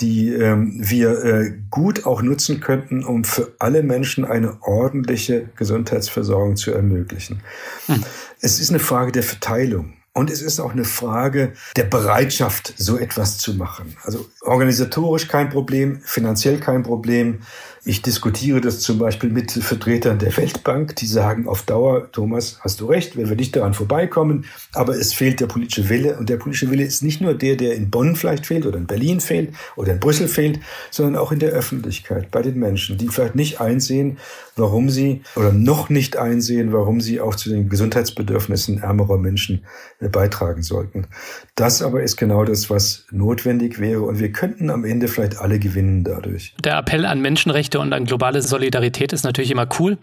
[0.00, 6.56] die ähm, wir äh, gut auch nutzen könnten, um für alle Menschen eine ordentliche Gesundheitsversorgung
[6.56, 7.40] zu ermöglichen.
[7.86, 8.02] Hm.
[8.40, 9.94] Es ist eine Frage der Verteilung.
[10.16, 13.98] Und es ist auch eine Frage der Bereitschaft, so etwas zu machen.
[14.02, 17.40] Also organisatorisch kein Problem, finanziell kein Problem,
[17.88, 22.80] ich diskutiere das zum Beispiel mit Vertretern der Weltbank, die sagen auf Dauer, Thomas, hast
[22.80, 26.16] du recht, wenn wir nicht daran vorbeikommen, aber es fehlt der politische Wille.
[26.16, 28.88] Und der politische Wille ist nicht nur der, der in Bonn vielleicht fehlt oder in
[28.88, 30.58] Berlin fehlt oder in Brüssel fehlt,
[30.90, 34.18] sondern auch in der Öffentlichkeit, bei den Menschen, die vielleicht nicht einsehen,
[34.56, 39.64] warum sie oder noch nicht einsehen, warum sie auch zu den Gesundheitsbedürfnissen ärmerer Menschen
[40.00, 41.06] äh, beitragen sollten.
[41.54, 44.02] Das aber ist genau das, was notwendig wäre.
[44.02, 46.54] Und wir könnten am Ende vielleicht alle gewinnen dadurch.
[46.64, 49.98] Der Appell an Menschenrechte und an globale Solidarität ist natürlich immer cool.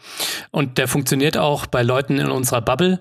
[0.51, 2.99] Und der funktioniert auch bei Leuten in unserer Bubble.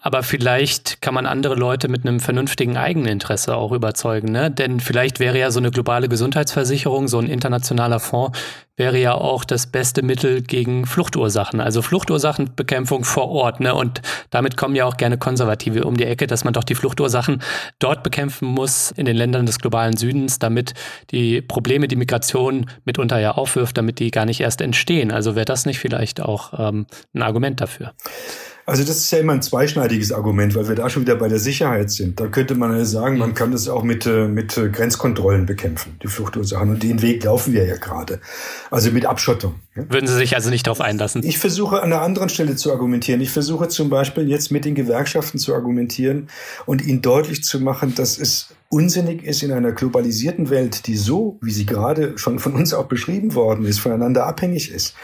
[0.00, 4.32] Aber vielleicht kann man andere Leute mit einem vernünftigen Eigeninteresse auch überzeugen.
[4.32, 4.50] Ne?
[4.50, 8.38] Denn vielleicht wäre ja so eine globale Gesundheitsversicherung, so ein internationaler Fonds,
[8.80, 13.60] wäre ja auch das beste Mittel gegen Fluchtursachen, also Fluchtursachenbekämpfung vor Ort.
[13.60, 13.74] Ne?
[13.74, 17.42] Und damit kommen ja auch gerne Konservative um die Ecke, dass man doch die Fluchtursachen
[17.78, 20.74] dort bekämpfen muss, in den Ländern des globalen Südens, damit
[21.10, 25.10] die Probleme, die Migration mitunter ja aufwirft, damit die gar nicht erst entstehen.
[25.10, 27.92] Also wäre das nicht vielleicht auch ähm, ein Argument dafür?
[28.70, 31.40] Also das ist ja immer ein zweischneidiges Argument, weil wir da schon wieder bei der
[31.40, 32.20] Sicherheit sind.
[32.20, 35.96] Da könnte man ja sagen, man kann das auch mit, äh, mit äh, Grenzkontrollen bekämpfen,
[36.00, 36.70] die Fluchtursachen.
[36.70, 38.20] Und den Weg laufen wir ja gerade.
[38.70, 39.56] Also mit Abschottung.
[39.74, 41.24] Würden Sie sich also nicht darauf einlassen?
[41.24, 43.20] Ich versuche an einer anderen Stelle zu argumentieren.
[43.20, 46.28] Ich versuche zum Beispiel jetzt mit den Gewerkschaften zu argumentieren
[46.64, 51.38] und ihnen deutlich zu machen, dass es unsinnig ist in einer globalisierten Welt, die so,
[51.42, 54.94] wie sie gerade schon von uns auch beschrieben worden ist, voneinander abhängig ist,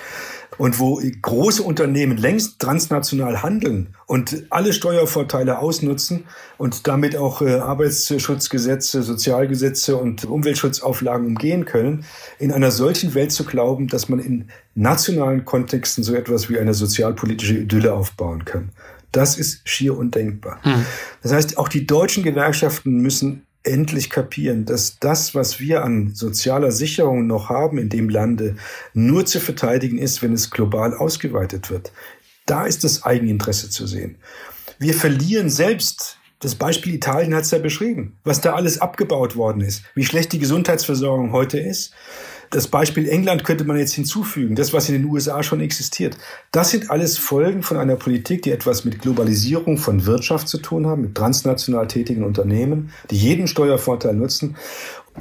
[0.58, 6.24] und wo große Unternehmen längst transnational handeln und alle Steuervorteile ausnutzen
[6.58, 12.04] und damit auch äh, Arbeitsschutzgesetze, Sozialgesetze und Umweltschutzauflagen umgehen können,
[12.38, 16.74] in einer solchen Welt zu glauben, dass man in nationalen Kontexten so etwas wie eine
[16.74, 18.70] sozialpolitische Idylle aufbauen kann.
[19.12, 20.58] Das ist schier undenkbar.
[20.62, 20.84] Hm.
[21.22, 26.72] Das heißt, auch die deutschen Gewerkschaften müssen endlich kapieren, dass das, was wir an sozialer
[26.72, 28.56] Sicherung noch haben in dem Lande,
[28.94, 31.92] nur zu verteidigen ist, wenn es global ausgeweitet wird.
[32.46, 34.16] Da ist das Eigeninteresse zu sehen.
[34.78, 39.62] Wir verlieren selbst das Beispiel Italien hat es ja beschrieben, was da alles abgebaut worden
[39.62, 41.94] ist, wie schlecht die Gesundheitsversorgung heute ist.
[42.50, 46.16] Das Beispiel England könnte man jetzt hinzufügen, das, was in den USA schon existiert.
[46.52, 50.86] Das sind alles Folgen von einer Politik, die etwas mit Globalisierung von Wirtschaft zu tun
[50.86, 54.56] haben, mit transnational tätigen Unternehmen, die jeden Steuervorteil nutzen.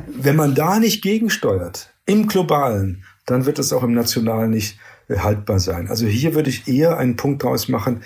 [0.08, 4.78] Wenn man da nicht gegensteuert, im Globalen, dann wird es auch im Nationalen nicht
[5.10, 5.88] haltbar sein.
[5.90, 8.04] Also hier würde ich eher einen Punkt draus machen.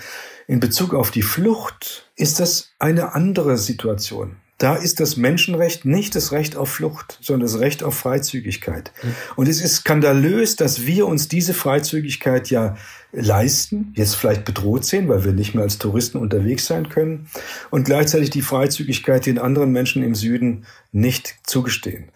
[0.47, 4.37] In Bezug auf die Flucht ist das eine andere Situation.
[4.59, 8.91] Da ist das Menschenrecht nicht das Recht auf Flucht, sondern das Recht auf Freizügigkeit.
[9.01, 9.15] Mhm.
[9.37, 12.75] Und es ist skandalös, dass wir uns diese Freizügigkeit ja
[13.11, 17.27] leisten, jetzt vielleicht bedroht sehen, weil wir nicht mehr als Touristen unterwegs sein können
[17.71, 22.09] und gleichzeitig die Freizügigkeit den anderen Menschen im Süden nicht zugestehen.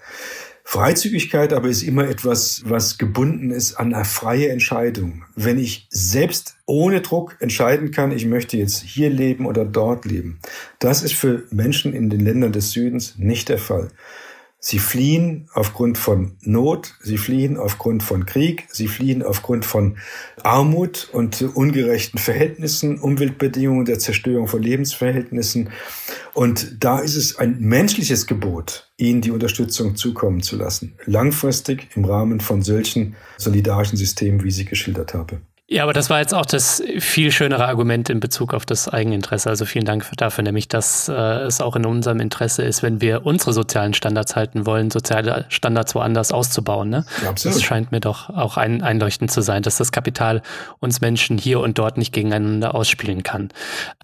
[0.74, 5.24] Freizügigkeit aber ist immer etwas, was gebunden ist an eine freie Entscheidung.
[5.36, 10.39] Wenn ich selbst ohne Druck entscheiden kann, ich möchte jetzt hier leben oder dort leben,
[10.80, 13.91] das ist für Menschen in den Ländern des Südens nicht der Fall.
[14.66, 19.97] Sie fliehen aufgrund von Not, sie fliehen aufgrund von Krieg, sie fliehen aufgrund von
[20.41, 25.72] Armut und ungerechten Verhältnissen, Umweltbedingungen, der Zerstörung von Lebensverhältnissen.
[26.34, 30.95] Und da ist es ein menschliches Gebot, ihnen die Unterstützung zukommen zu lassen.
[31.03, 35.41] Langfristig im Rahmen von solchen solidarischen Systemen, wie ich sie geschildert habe.
[35.68, 39.49] Ja, aber das war jetzt auch das viel schönere Argument in Bezug auf das Eigeninteresse.
[39.49, 43.26] Also vielen Dank dafür, nämlich dass äh, es auch in unserem Interesse ist, wenn wir
[43.26, 46.89] unsere sozialen Standards halten wollen, soziale Standards woanders auszubauen.
[46.89, 47.05] Ne?
[47.24, 47.55] Ja, absolut.
[47.55, 50.41] Das scheint mir doch auch ein, einleuchtend zu sein, dass das Kapital
[50.80, 53.47] uns Menschen hier und dort nicht gegeneinander ausspielen kann.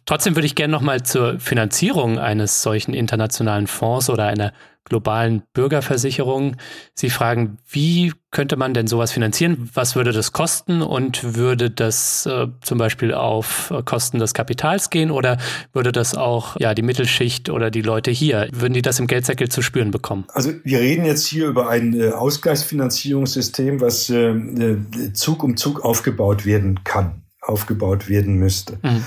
[0.06, 4.54] Trotzdem würde ich gerne nochmal zur Finanzierung eines solchen internationalen Fonds oder einer
[4.86, 6.56] globalen Bürgerversicherung.
[6.94, 9.70] Sie fragen, wie könnte man denn sowas finanzieren?
[9.74, 10.82] Was würde das kosten?
[10.82, 15.38] Und würde das äh, zum Beispiel auf äh, Kosten des Kapitals gehen oder
[15.74, 19.50] würde das auch ja, die Mittelschicht oder die Leute hier, würden die das im Geldsäckel
[19.50, 20.26] zu spüren bekommen?
[20.34, 25.84] Also wir reden jetzt hier über ein äh, Ausgleichsfinanzierungssystem, was äh, äh Zug um Zug
[25.84, 28.80] aufgebaut werden kann, aufgebaut werden müsste.
[28.82, 29.04] Mhm.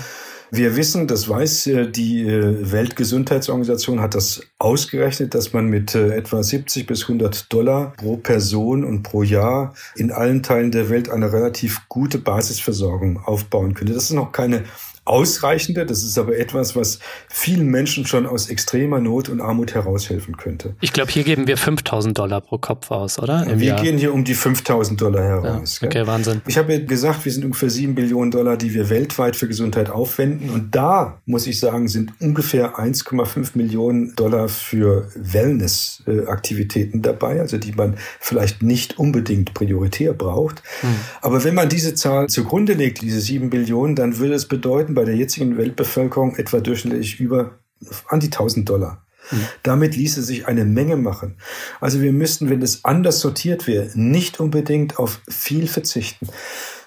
[0.55, 6.15] Wir wissen, das weiß äh, die äh, Weltgesundheitsorganisation, hat das ausgerechnet, dass man mit äh,
[6.15, 11.09] etwa 70 bis 100 Dollar pro Person und pro Jahr in allen Teilen der Welt
[11.09, 13.93] eine relativ gute Basisversorgung aufbauen könnte.
[13.93, 14.65] Das ist noch keine
[15.05, 15.85] ausreichende.
[15.85, 16.99] Das ist aber etwas, was
[17.29, 20.75] vielen Menschen schon aus extremer Not und Armut heraushelfen könnte.
[20.81, 23.45] Ich glaube, hier geben wir 5000 Dollar pro Kopf aus, oder?
[23.45, 23.81] Im wir Jahr.
[23.81, 25.79] gehen hier um die 5000 Dollar heraus.
[25.81, 26.07] Ja, okay, gell?
[26.07, 26.41] Wahnsinn.
[26.47, 29.89] Ich habe ja gesagt, wir sind ungefähr 7 Billionen Dollar, die wir weltweit für Gesundheit
[29.89, 30.49] aufwenden.
[30.49, 37.73] Und da, muss ich sagen, sind ungefähr 1,5 Millionen Dollar für Wellness-Aktivitäten dabei, also die
[37.73, 40.63] man vielleicht nicht unbedingt prioritär braucht.
[40.81, 40.95] Hm.
[41.21, 45.05] Aber wenn man diese Zahl zugrunde legt, diese 7 Billionen, dann würde es bedeuten, bei
[45.05, 47.59] der jetzigen Weltbevölkerung etwa durchschnittlich über
[48.07, 49.05] an die 1000 Dollar.
[49.31, 49.47] Mhm.
[49.63, 51.37] Damit ließe sich eine Menge machen.
[51.79, 56.27] Also wir müssten, wenn es anders sortiert wäre, nicht unbedingt auf viel verzichten.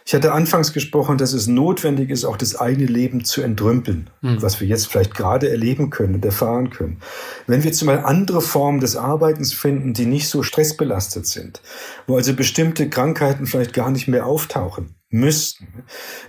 [0.08, 4.40] Ich hatte anfangs gesprochen, dass es notwendig ist, auch das eigene Leben zu entrümpeln, mhm.
[4.40, 7.00] was wir jetzt vielleicht gerade erleben können und erfahren können.
[7.48, 11.60] Wenn wir zumal andere Formen des Arbeitens finden, die nicht so stressbelastet sind,
[12.06, 15.66] wo also bestimmte Krankheiten vielleicht gar nicht mehr auftauchen, müssten.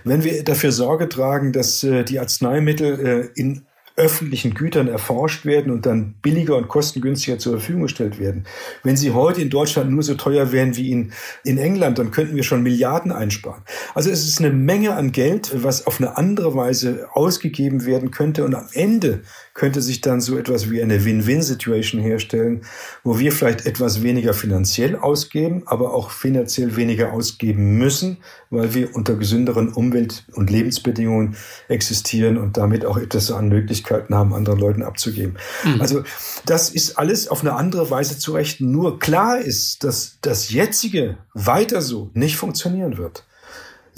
[0.02, 3.67] Wenn wir dafür Sorge tragen, dass äh, die Arzneimittel äh, in
[3.98, 8.44] öffentlichen Gütern erforscht werden und dann billiger und kostengünstiger zur Verfügung gestellt werden.
[8.84, 11.12] Wenn sie heute in Deutschland nur so teuer wären wie in,
[11.44, 13.62] in England, dann könnten wir schon Milliarden einsparen.
[13.94, 18.44] Also es ist eine Menge an Geld, was auf eine andere Weise ausgegeben werden könnte
[18.44, 19.22] und am Ende
[19.54, 22.62] könnte sich dann so etwas wie eine Win-Win-Situation herstellen,
[23.02, 28.18] wo wir vielleicht etwas weniger finanziell ausgeben, aber auch finanziell weniger ausgeben müssen,
[28.50, 31.36] weil wir unter gesünderen Umwelt- und Lebensbedingungen
[31.68, 35.36] existieren und damit auch etwas an Möglichkeiten haben, anderen Leuten abzugeben.
[35.64, 35.80] Mhm.
[35.80, 36.04] Also
[36.46, 38.70] das ist alles auf eine andere Weise zu rechnen.
[38.70, 43.24] Nur klar ist, dass das jetzige weiter so nicht funktionieren wird.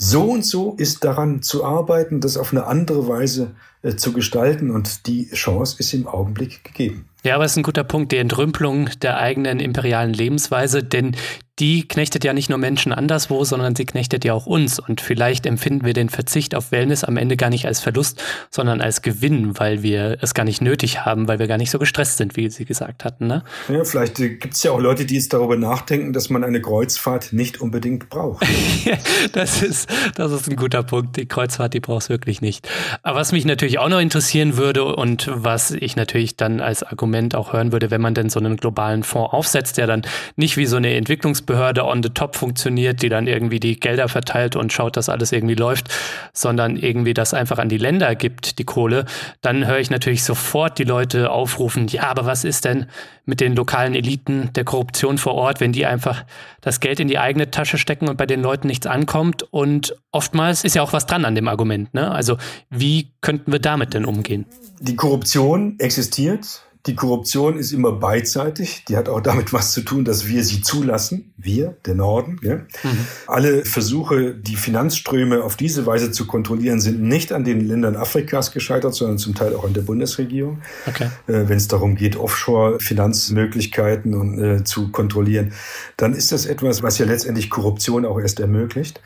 [0.03, 3.51] So und so ist daran zu arbeiten, das auf eine andere Weise
[3.83, 7.05] äh, zu gestalten und die Chance ist im Augenblick gegeben.
[7.23, 11.15] Ja, aber es ist ein guter Punkt, die Entrümpelung der eigenen imperialen Lebensweise, denn
[11.61, 14.79] die knechtet ja nicht nur Menschen anderswo, sondern sie knechtet ja auch uns.
[14.79, 18.81] Und vielleicht empfinden wir den Verzicht auf Wellness am Ende gar nicht als Verlust, sondern
[18.81, 22.17] als Gewinn, weil wir es gar nicht nötig haben, weil wir gar nicht so gestresst
[22.17, 23.27] sind, wie Sie gesagt hatten.
[23.27, 23.43] Ne?
[23.69, 26.61] Ja, vielleicht äh, gibt es ja auch Leute, die jetzt darüber nachdenken, dass man eine
[26.61, 28.43] Kreuzfahrt nicht unbedingt braucht.
[29.33, 31.15] das, ist, das ist ein guter Punkt.
[31.15, 32.67] Die Kreuzfahrt, die braucht es wirklich nicht.
[33.03, 37.35] Aber was mich natürlich auch noch interessieren würde und was ich natürlich dann als Argument
[37.35, 40.01] auch hören würde, wenn man denn so einen globalen Fonds aufsetzt, der dann
[40.35, 44.55] nicht wie so eine Entwicklungsbehörde on the top funktioniert, die dann irgendwie die Gelder verteilt
[44.55, 45.89] und schaut, dass alles irgendwie läuft,
[46.33, 49.05] sondern irgendwie das einfach an die Länder gibt, die Kohle,
[49.41, 52.87] dann höre ich natürlich sofort die Leute aufrufen, ja, aber was ist denn
[53.25, 56.25] mit den lokalen Eliten der Korruption vor Ort, wenn die einfach
[56.61, 59.43] das Geld in die eigene Tasche stecken und bei den Leuten nichts ankommt?
[59.51, 61.93] Und oftmals ist ja auch was dran an dem Argument.
[61.93, 62.11] Ne?
[62.11, 62.37] Also
[62.69, 64.45] wie könnten wir damit denn umgehen?
[64.79, 66.63] Die Korruption existiert.
[66.87, 68.85] Die Korruption ist immer beidseitig.
[68.87, 71.31] Die hat auch damit was zu tun, dass wir sie zulassen.
[71.37, 72.39] Wir, der Norden.
[72.41, 72.55] Ja?
[72.55, 73.07] Mhm.
[73.27, 78.51] Alle Versuche, die Finanzströme auf diese Weise zu kontrollieren, sind nicht an den Ländern Afrikas
[78.51, 80.61] gescheitert, sondern zum Teil auch an der Bundesregierung.
[80.87, 81.09] Okay.
[81.27, 85.53] Äh, Wenn es darum geht, Offshore-Finanzmöglichkeiten und, äh, zu kontrollieren,
[85.97, 89.01] dann ist das etwas, was ja letztendlich Korruption auch erst ermöglicht.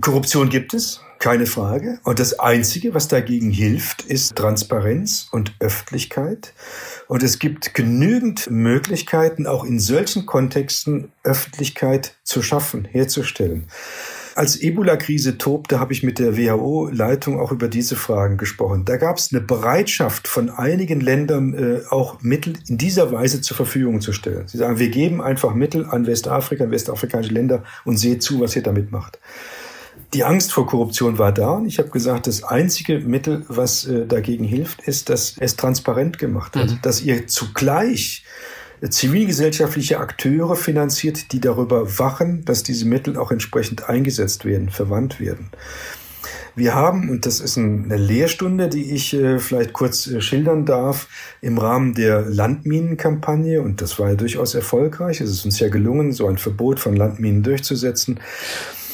[0.00, 1.00] Korruption gibt es.
[1.20, 1.98] Keine Frage.
[2.04, 6.54] Und das Einzige, was dagegen hilft, ist Transparenz und Öffentlichkeit.
[7.08, 13.66] Und es gibt genügend Möglichkeiten, auch in solchen Kontexten Öffentlichkeit zu schaffen, herzustellen.
[14.34, 18.86] Als Ebola-Krise tobte, habe ich mit der WHO-Leitung auch über diese Fragen gesprochen.
[18.86, 23.58] Da gab es eine Bereitschaft von einigen Ländern, äh, auch Mittel in dieser Weise zur
[23.58, 24.48] Verfügung zu stellen.
[24.48, 28.62] Sie sagen, wir geben einfach Mittel an Westafrika, westafrikanische Länder und seht zu, was ihr
[28.62, 29.18] damit macht
[30.12, 34.06] die Angst vor Korruption war da und ich habe gesagt, das einzige Mittel, was äh,
[34.06, 36.78] dagegen hilft, ist, dass es transparent gemacht wird, mhm.
[36.82, 38.24] dass ihr zugleich
[38.88, 45.50] zivilgesellschaftliche Akteure finanziert, die darüber wachen, dass diese Mittel auch entsprechend eingesetzt werden, verwandt werden.
[46.56, 51.08] Wir haben, und das ist eine Lehrstunde, die ich äh, vielleicht kurz äh, schildern darf,
[51.40, 56.12] im Rahmen der Landminenkampagne, und das war ja durchaus erfolgreich, es ist uns ja gelungen,
[56.12, 58.89] so ein Verbot von Landminen durchzusetzen, äh,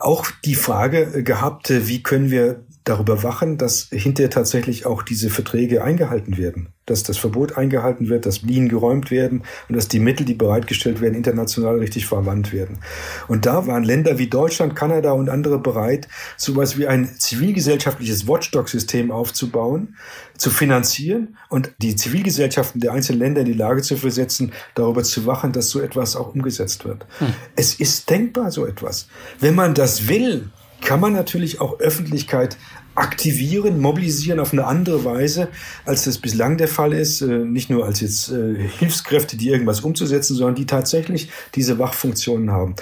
[0.00, 5.30] auch die Frage gehabt, äh, wie können wir darüber wachen, dass hinterher tatsächlich auch diese
[5.30, 9.98] Verträge eingehalten werden, dass das Verbot eingehalten wird, dass Linien geräumt werden und dass die
[9.98, 12.78] Mittel, die bereitgestellt werden, international richtig verwandt werden.
[13.26, 19.10] Und da waren Länder wie Deutschland, Kanada und andere bereit, sowas wie ein zivilgesellschaftliches Watchdog-System
[19.10, 19.96] aufzubauen,
[20.38, 25.26] zu finanzieren und die Zivilgesellschaften der einzelnen Länder in die Lage zu versetzen, darüber zu
[25.26, 27.06] wachen, dass so etwas auch umgesetzt wird.
[27.18, 27.34] Hm.
[27.56, 29.08] Es ist denkbar, so etwas.
[29.40, 32.56] Wenn man das will, kann man natürlich auch Öffentlichkeit
[32.98, 35.48] aktivieren, mobilisieren auf eine andere Weise,
[35.84, 37.20] als das bislang der Fall ist.
[37.20, 42.50] Äh, nicht nur als jetzt äh, Hilfskräfte, die irgendwas umzusetzen, sondern die tatsächlich diese Wachfunktionen
[42.50, 42.74] haben.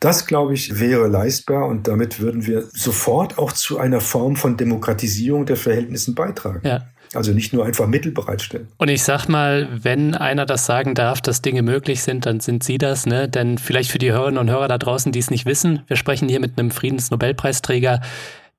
[0.00, 4.56] Das, glaube ich, wäre leistbar und damit würden wir sofort auch zu einer Form von
[4.56, 6.60] Demokratisierung der Verhältnissen beitragen.
[6.66, 6.86] Ja.
[7.12, 8.68] Also nicht nur einfach Mittel bereitstellen.
[8.78, 12.62] Und ich sag mal, wenn einer das sagen darf, dass Dinge möglich sind, dann sind
[12.62, 13.28] Sie das, ne?
[13.28, 16.28] Denn vielleicht für die Hörerinnen und Hörer da draußen, die es nicht wissen, wir sprechen
[16.28, 18.00] hier mit einem Friedensnobelpreisträger,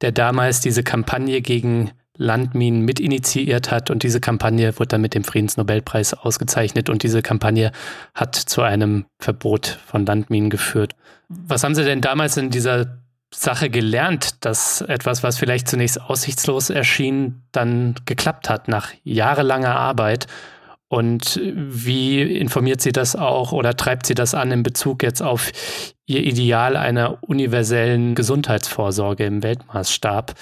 [0.01, 5.23] der damals diese Kampagne gegen Landminen mitinitiiert hat und diese Kampagne wurde dann mit dem
[5.23, 7.71] Friedensnobelpreis ausgezeichnet und diese Kampagne
[8.13, 10.95] hat zu einem Verbot von Landminen geführt.
[11.29, 13.01] Was haben Sie denn damals in dieser
[13.33, 20.27] Sache gelernt, dass etwas, was vielleicht zunächst aussichtslos erschien, dann geklappt hat nach jahrelanger Arbeit.
[20.89, 25.51] Und wie informiert sie das auch oder treibt sie das an in Bezug jetzt auf
[26.11, 30.33] ihr Ideal einer universellen Gesundheitsvorsorge im Weltmaßstab?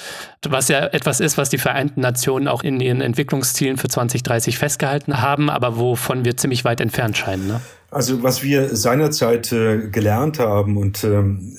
[0.48, 5.22] Was ja etwas ist, was die Vereinten Nationen auch in ihren Entwicklungszielen für 2030 festgehalten
[5.22, 7.48] haben, aber wovon wir ziemlich weit entfernt scheinen.
[7.48, 7.62] Ne?
[7.92, 11.58] Also was wir seinerzeit äh, gelernt haben und ähm,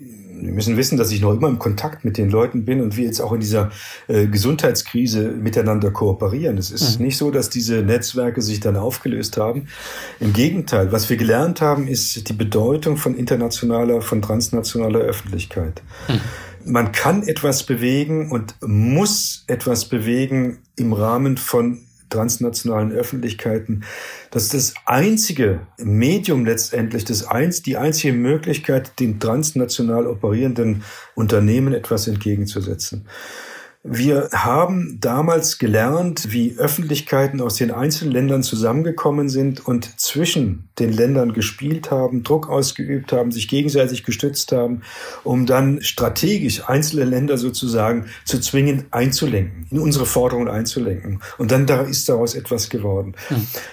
[0.00, 3.04] wir müssen wissen, dass ich noch immer im Kontakt mit den Leuten bin und wir
[3.04, 3.70] jetzt auch in dieser
[4.08, 6.56] äh, Gesundheitskrise miteinander kooperieren.
[6.56, 7.06] Es ist mhm.
[7.06, 9.66] nicht so, dass diese Netzwerke sich dann aufgelöst haben.
[10.18, 15.82] Im Gegenteil, was wir gelernt haben, ist die Bedeutung von internationaler, von transnationaler Öffentlichkeit.
[16.08, 16.72] Mhm.
[16.72, 23.84] Man kann etwas bewegen und muss etwas bewegen im Rahmen von transnationalen Öffentlichkeiten.
[24.30, 30.82] Das ist das einzige Medium letztendlich, das eins, die einzige Möglichkeit, den transnational operierenden
[31.14, 33.06] Unternehmen etwas entgegenzusetzen.
[33.82, 40.92] Wir haben damals gelernt, wie Öffentlichkeiten aus den einzelnen Ländern zusammengekommen sind und zwischen den
[40.92, 44.82] Ländern gespielt haben, Druck ausgeübt haben, sich gegenseitig gestützt haben,
[45.24, 51.22] um dann strategisch einzelne Länder sozusagen zu zwingen, einzulenken, in unsere Forderungen einzulenken.
[51.38, 53.14] Und dann da ist daraus etwas geworden.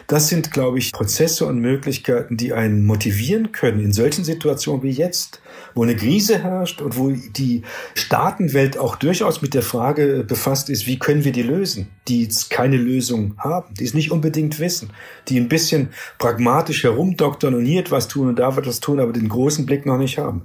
[0.08, 4.92] Das sind, glaube ich, Prozesse und Möglichkeiten, die einen motivieren können in solchen Situationen wie
[4.92, 5.42] jetzt,
[5.76, 10.88] wo eine Krise herrscht und wo die Staatenwelt auch durchaus mit der Frage befasst ist,
[10.88, 14.92] wie können wir die lösen, die jetzt keine Lösung haben, die es nicht unbedingt wissen,
[15.28, 15.90] die ein bisschen
[16.20, 19.98] pragmatisch herumdoktern und hier etwas tun und da etwas tun, aber den großen Blick noch
[19.98, 20.44] nicht haben.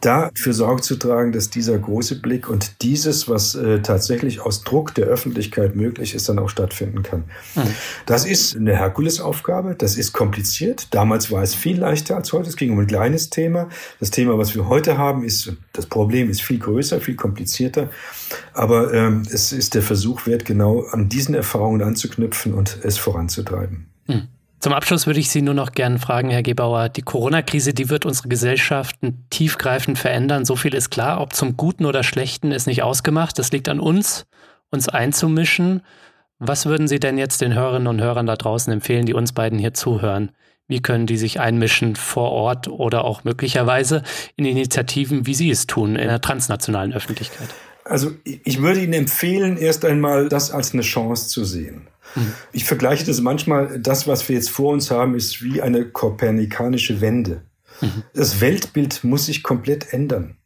[0.00, 4.94] Dafür Sorge zu tragen, dass dieser große Blick und dieses, was äh, tatsächlich aus Druck
[4.94, 7.24] der Öffentlichkeit möglich ist, dann auch stattfinden kann.
[7.54, 7.74] Mhm.
[8.06, 10.88] Das ist eine Herkulesaufgabe, das ist kompliziert.
[10.92, 12.48] Damals war es viel leichter als heute.
[12.48, 13.68] Es ging um ein kleines Thema.
[14.00, 17.90] Das Thema, was wir heute haben, ist, das Problem ist viel größer, viel komplizierter.
[18.52, 23.86] Aber ähm, es ist der Versuch wert, genau an diesen Erfahrungen anzuknüpfen und es voranzutreiben.
[24.06, 24.28] Hm.
[24.58, 26.88] Zum Abschluss würde ich Sie nur noch gerne fragen, Herr Gebauer.
[26.88, 30.44] Die Corona-Krise, die wird unsere Gesellschaften tiefgreifend verändern.
[30.44, 31.20] So viel ist klar.
[31.20, 33.38] Ob zum Guten oder Schlechten ist nicht ausgemacht.
[33.38, 34.26] Das liegt an uns,
[34.70, 35.82] uns einzumischen.
[36.38, 39.58] Was würden Sie denn jetzt den Hörerinnen und Hörern da draußen empfehlen, die uns beiden
[39.58, 40.32] hier zuhören?
[40.68, 44.02] Wie können die sich einmischen vor Ort oder auch möglicherweise
[44.36, 47.48] in Initiativen, wie Sie es tun, in der transnationalen Öffentlichkeit?
[47.88, 51.88] Also ich würde Ihnen empfehlen, erst einmal das als eine Chance zu sehen.
[52.14, 52.32] Mhm.
[52.52, 57.00] Ich vergleiche das manchmal, das, was wir jetzt vor uns haben, ist wie eine kopernikanische
[57.00, 57.42] Wende.
[57.80, 58.02] Mhm.
[58.14, 60.36] Das Weltbild muss sich komplett ändern.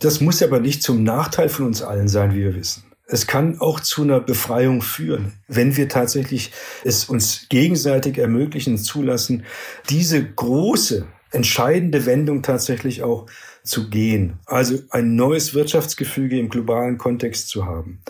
[0.00, 3.60] Das muss aber nicht zum Nachteil von uns allen sein, wie wir wissen es kann
[3.60, 6.50] auch zu einer Befreiung führen, wenn wir tatsächlich
[6.82, 9.44] es uns gegenseitig ermöglichen, zulassen,
[9.90, 13.26] diese große, entscheidende Wendung tatsächlich auch
[13.64, 14.38] zu gehen.
[14.46, 18.00] Also ein neues Wirtschaftsgefüge im globalen Kontext zu haben.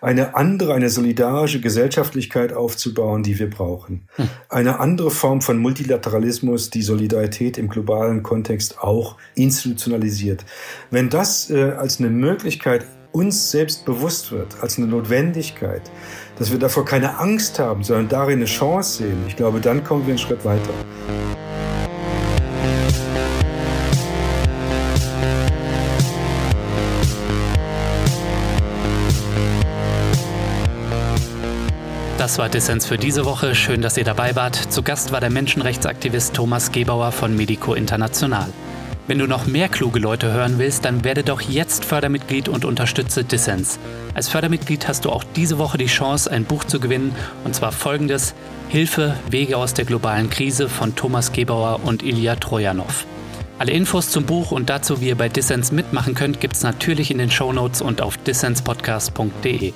[0.00, 4.08] Eine andere, eine solidarische Gesellschaftlichkeit aufzubauen, die wir brauchen.
[4.16, 4.28] Hm.
[4.48, 10.44] Eine andere Form von Multilateralismus, die Solidarität im globalen Kontext auch institutionalisiert.
[10.90, 15.82] Wenn das äh, als eine Möglichkeit uns selbst bewusst wird, als eine Notwendigkeit,
[16.38, 20.06] dass wir davor keine Angst haben, sondern darin eine Chance sehen, ich glaube, dann kommen
[20.06, 20.72] wir einen Schritt weiter.
[32.22, 33.56] Das war Dissens für diese Woche.
[33.56, 34.54] Schön, dass ihr dabei wart.
[34.54, 38.46] Zu Gast war der Menschenrechtsaktivist Thomas Gebauer von Medico International.
[39.08, 43.24] Wenn du noch mehr kluge Leute hören willst, dann werde doch jetzt Fördermitglied und unterstütze
[43.24, 43.80] Dissens.
[44.14, 47.12] Als Fördermitglied hast du auch diese Woche die Chance, ein Buch zu gewinnen,
[47.42, 48.34] und zwar folgendes:
[48.68, 53.04] Hilfe, Wege aus der globalen Krise von Thomas Gebauer und Ilya Trojanow.
[53.58, 57.10] Alle Infos zum Buch und dazu, wie ihr bei Dissens mitmachen könnt, gibt es natürlich
[57.10, 59.72] in den Shownotes und auf dissenspodcast.de.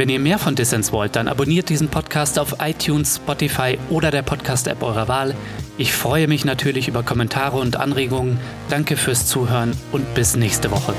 [0.00, 4.22] Wenn ihr mehr von Dissens wollt, dann abonniert diesen Podcast auf iTunes, Spotify oder der
[4.22, 5.34] Podcast-App eurer Wahl.
[5.76, 8.40] Ich freue mich natürlich über Kommentare und Anregungen.
[8.70, 10.94] Danke fürs Zuhören und bis nächste Woche.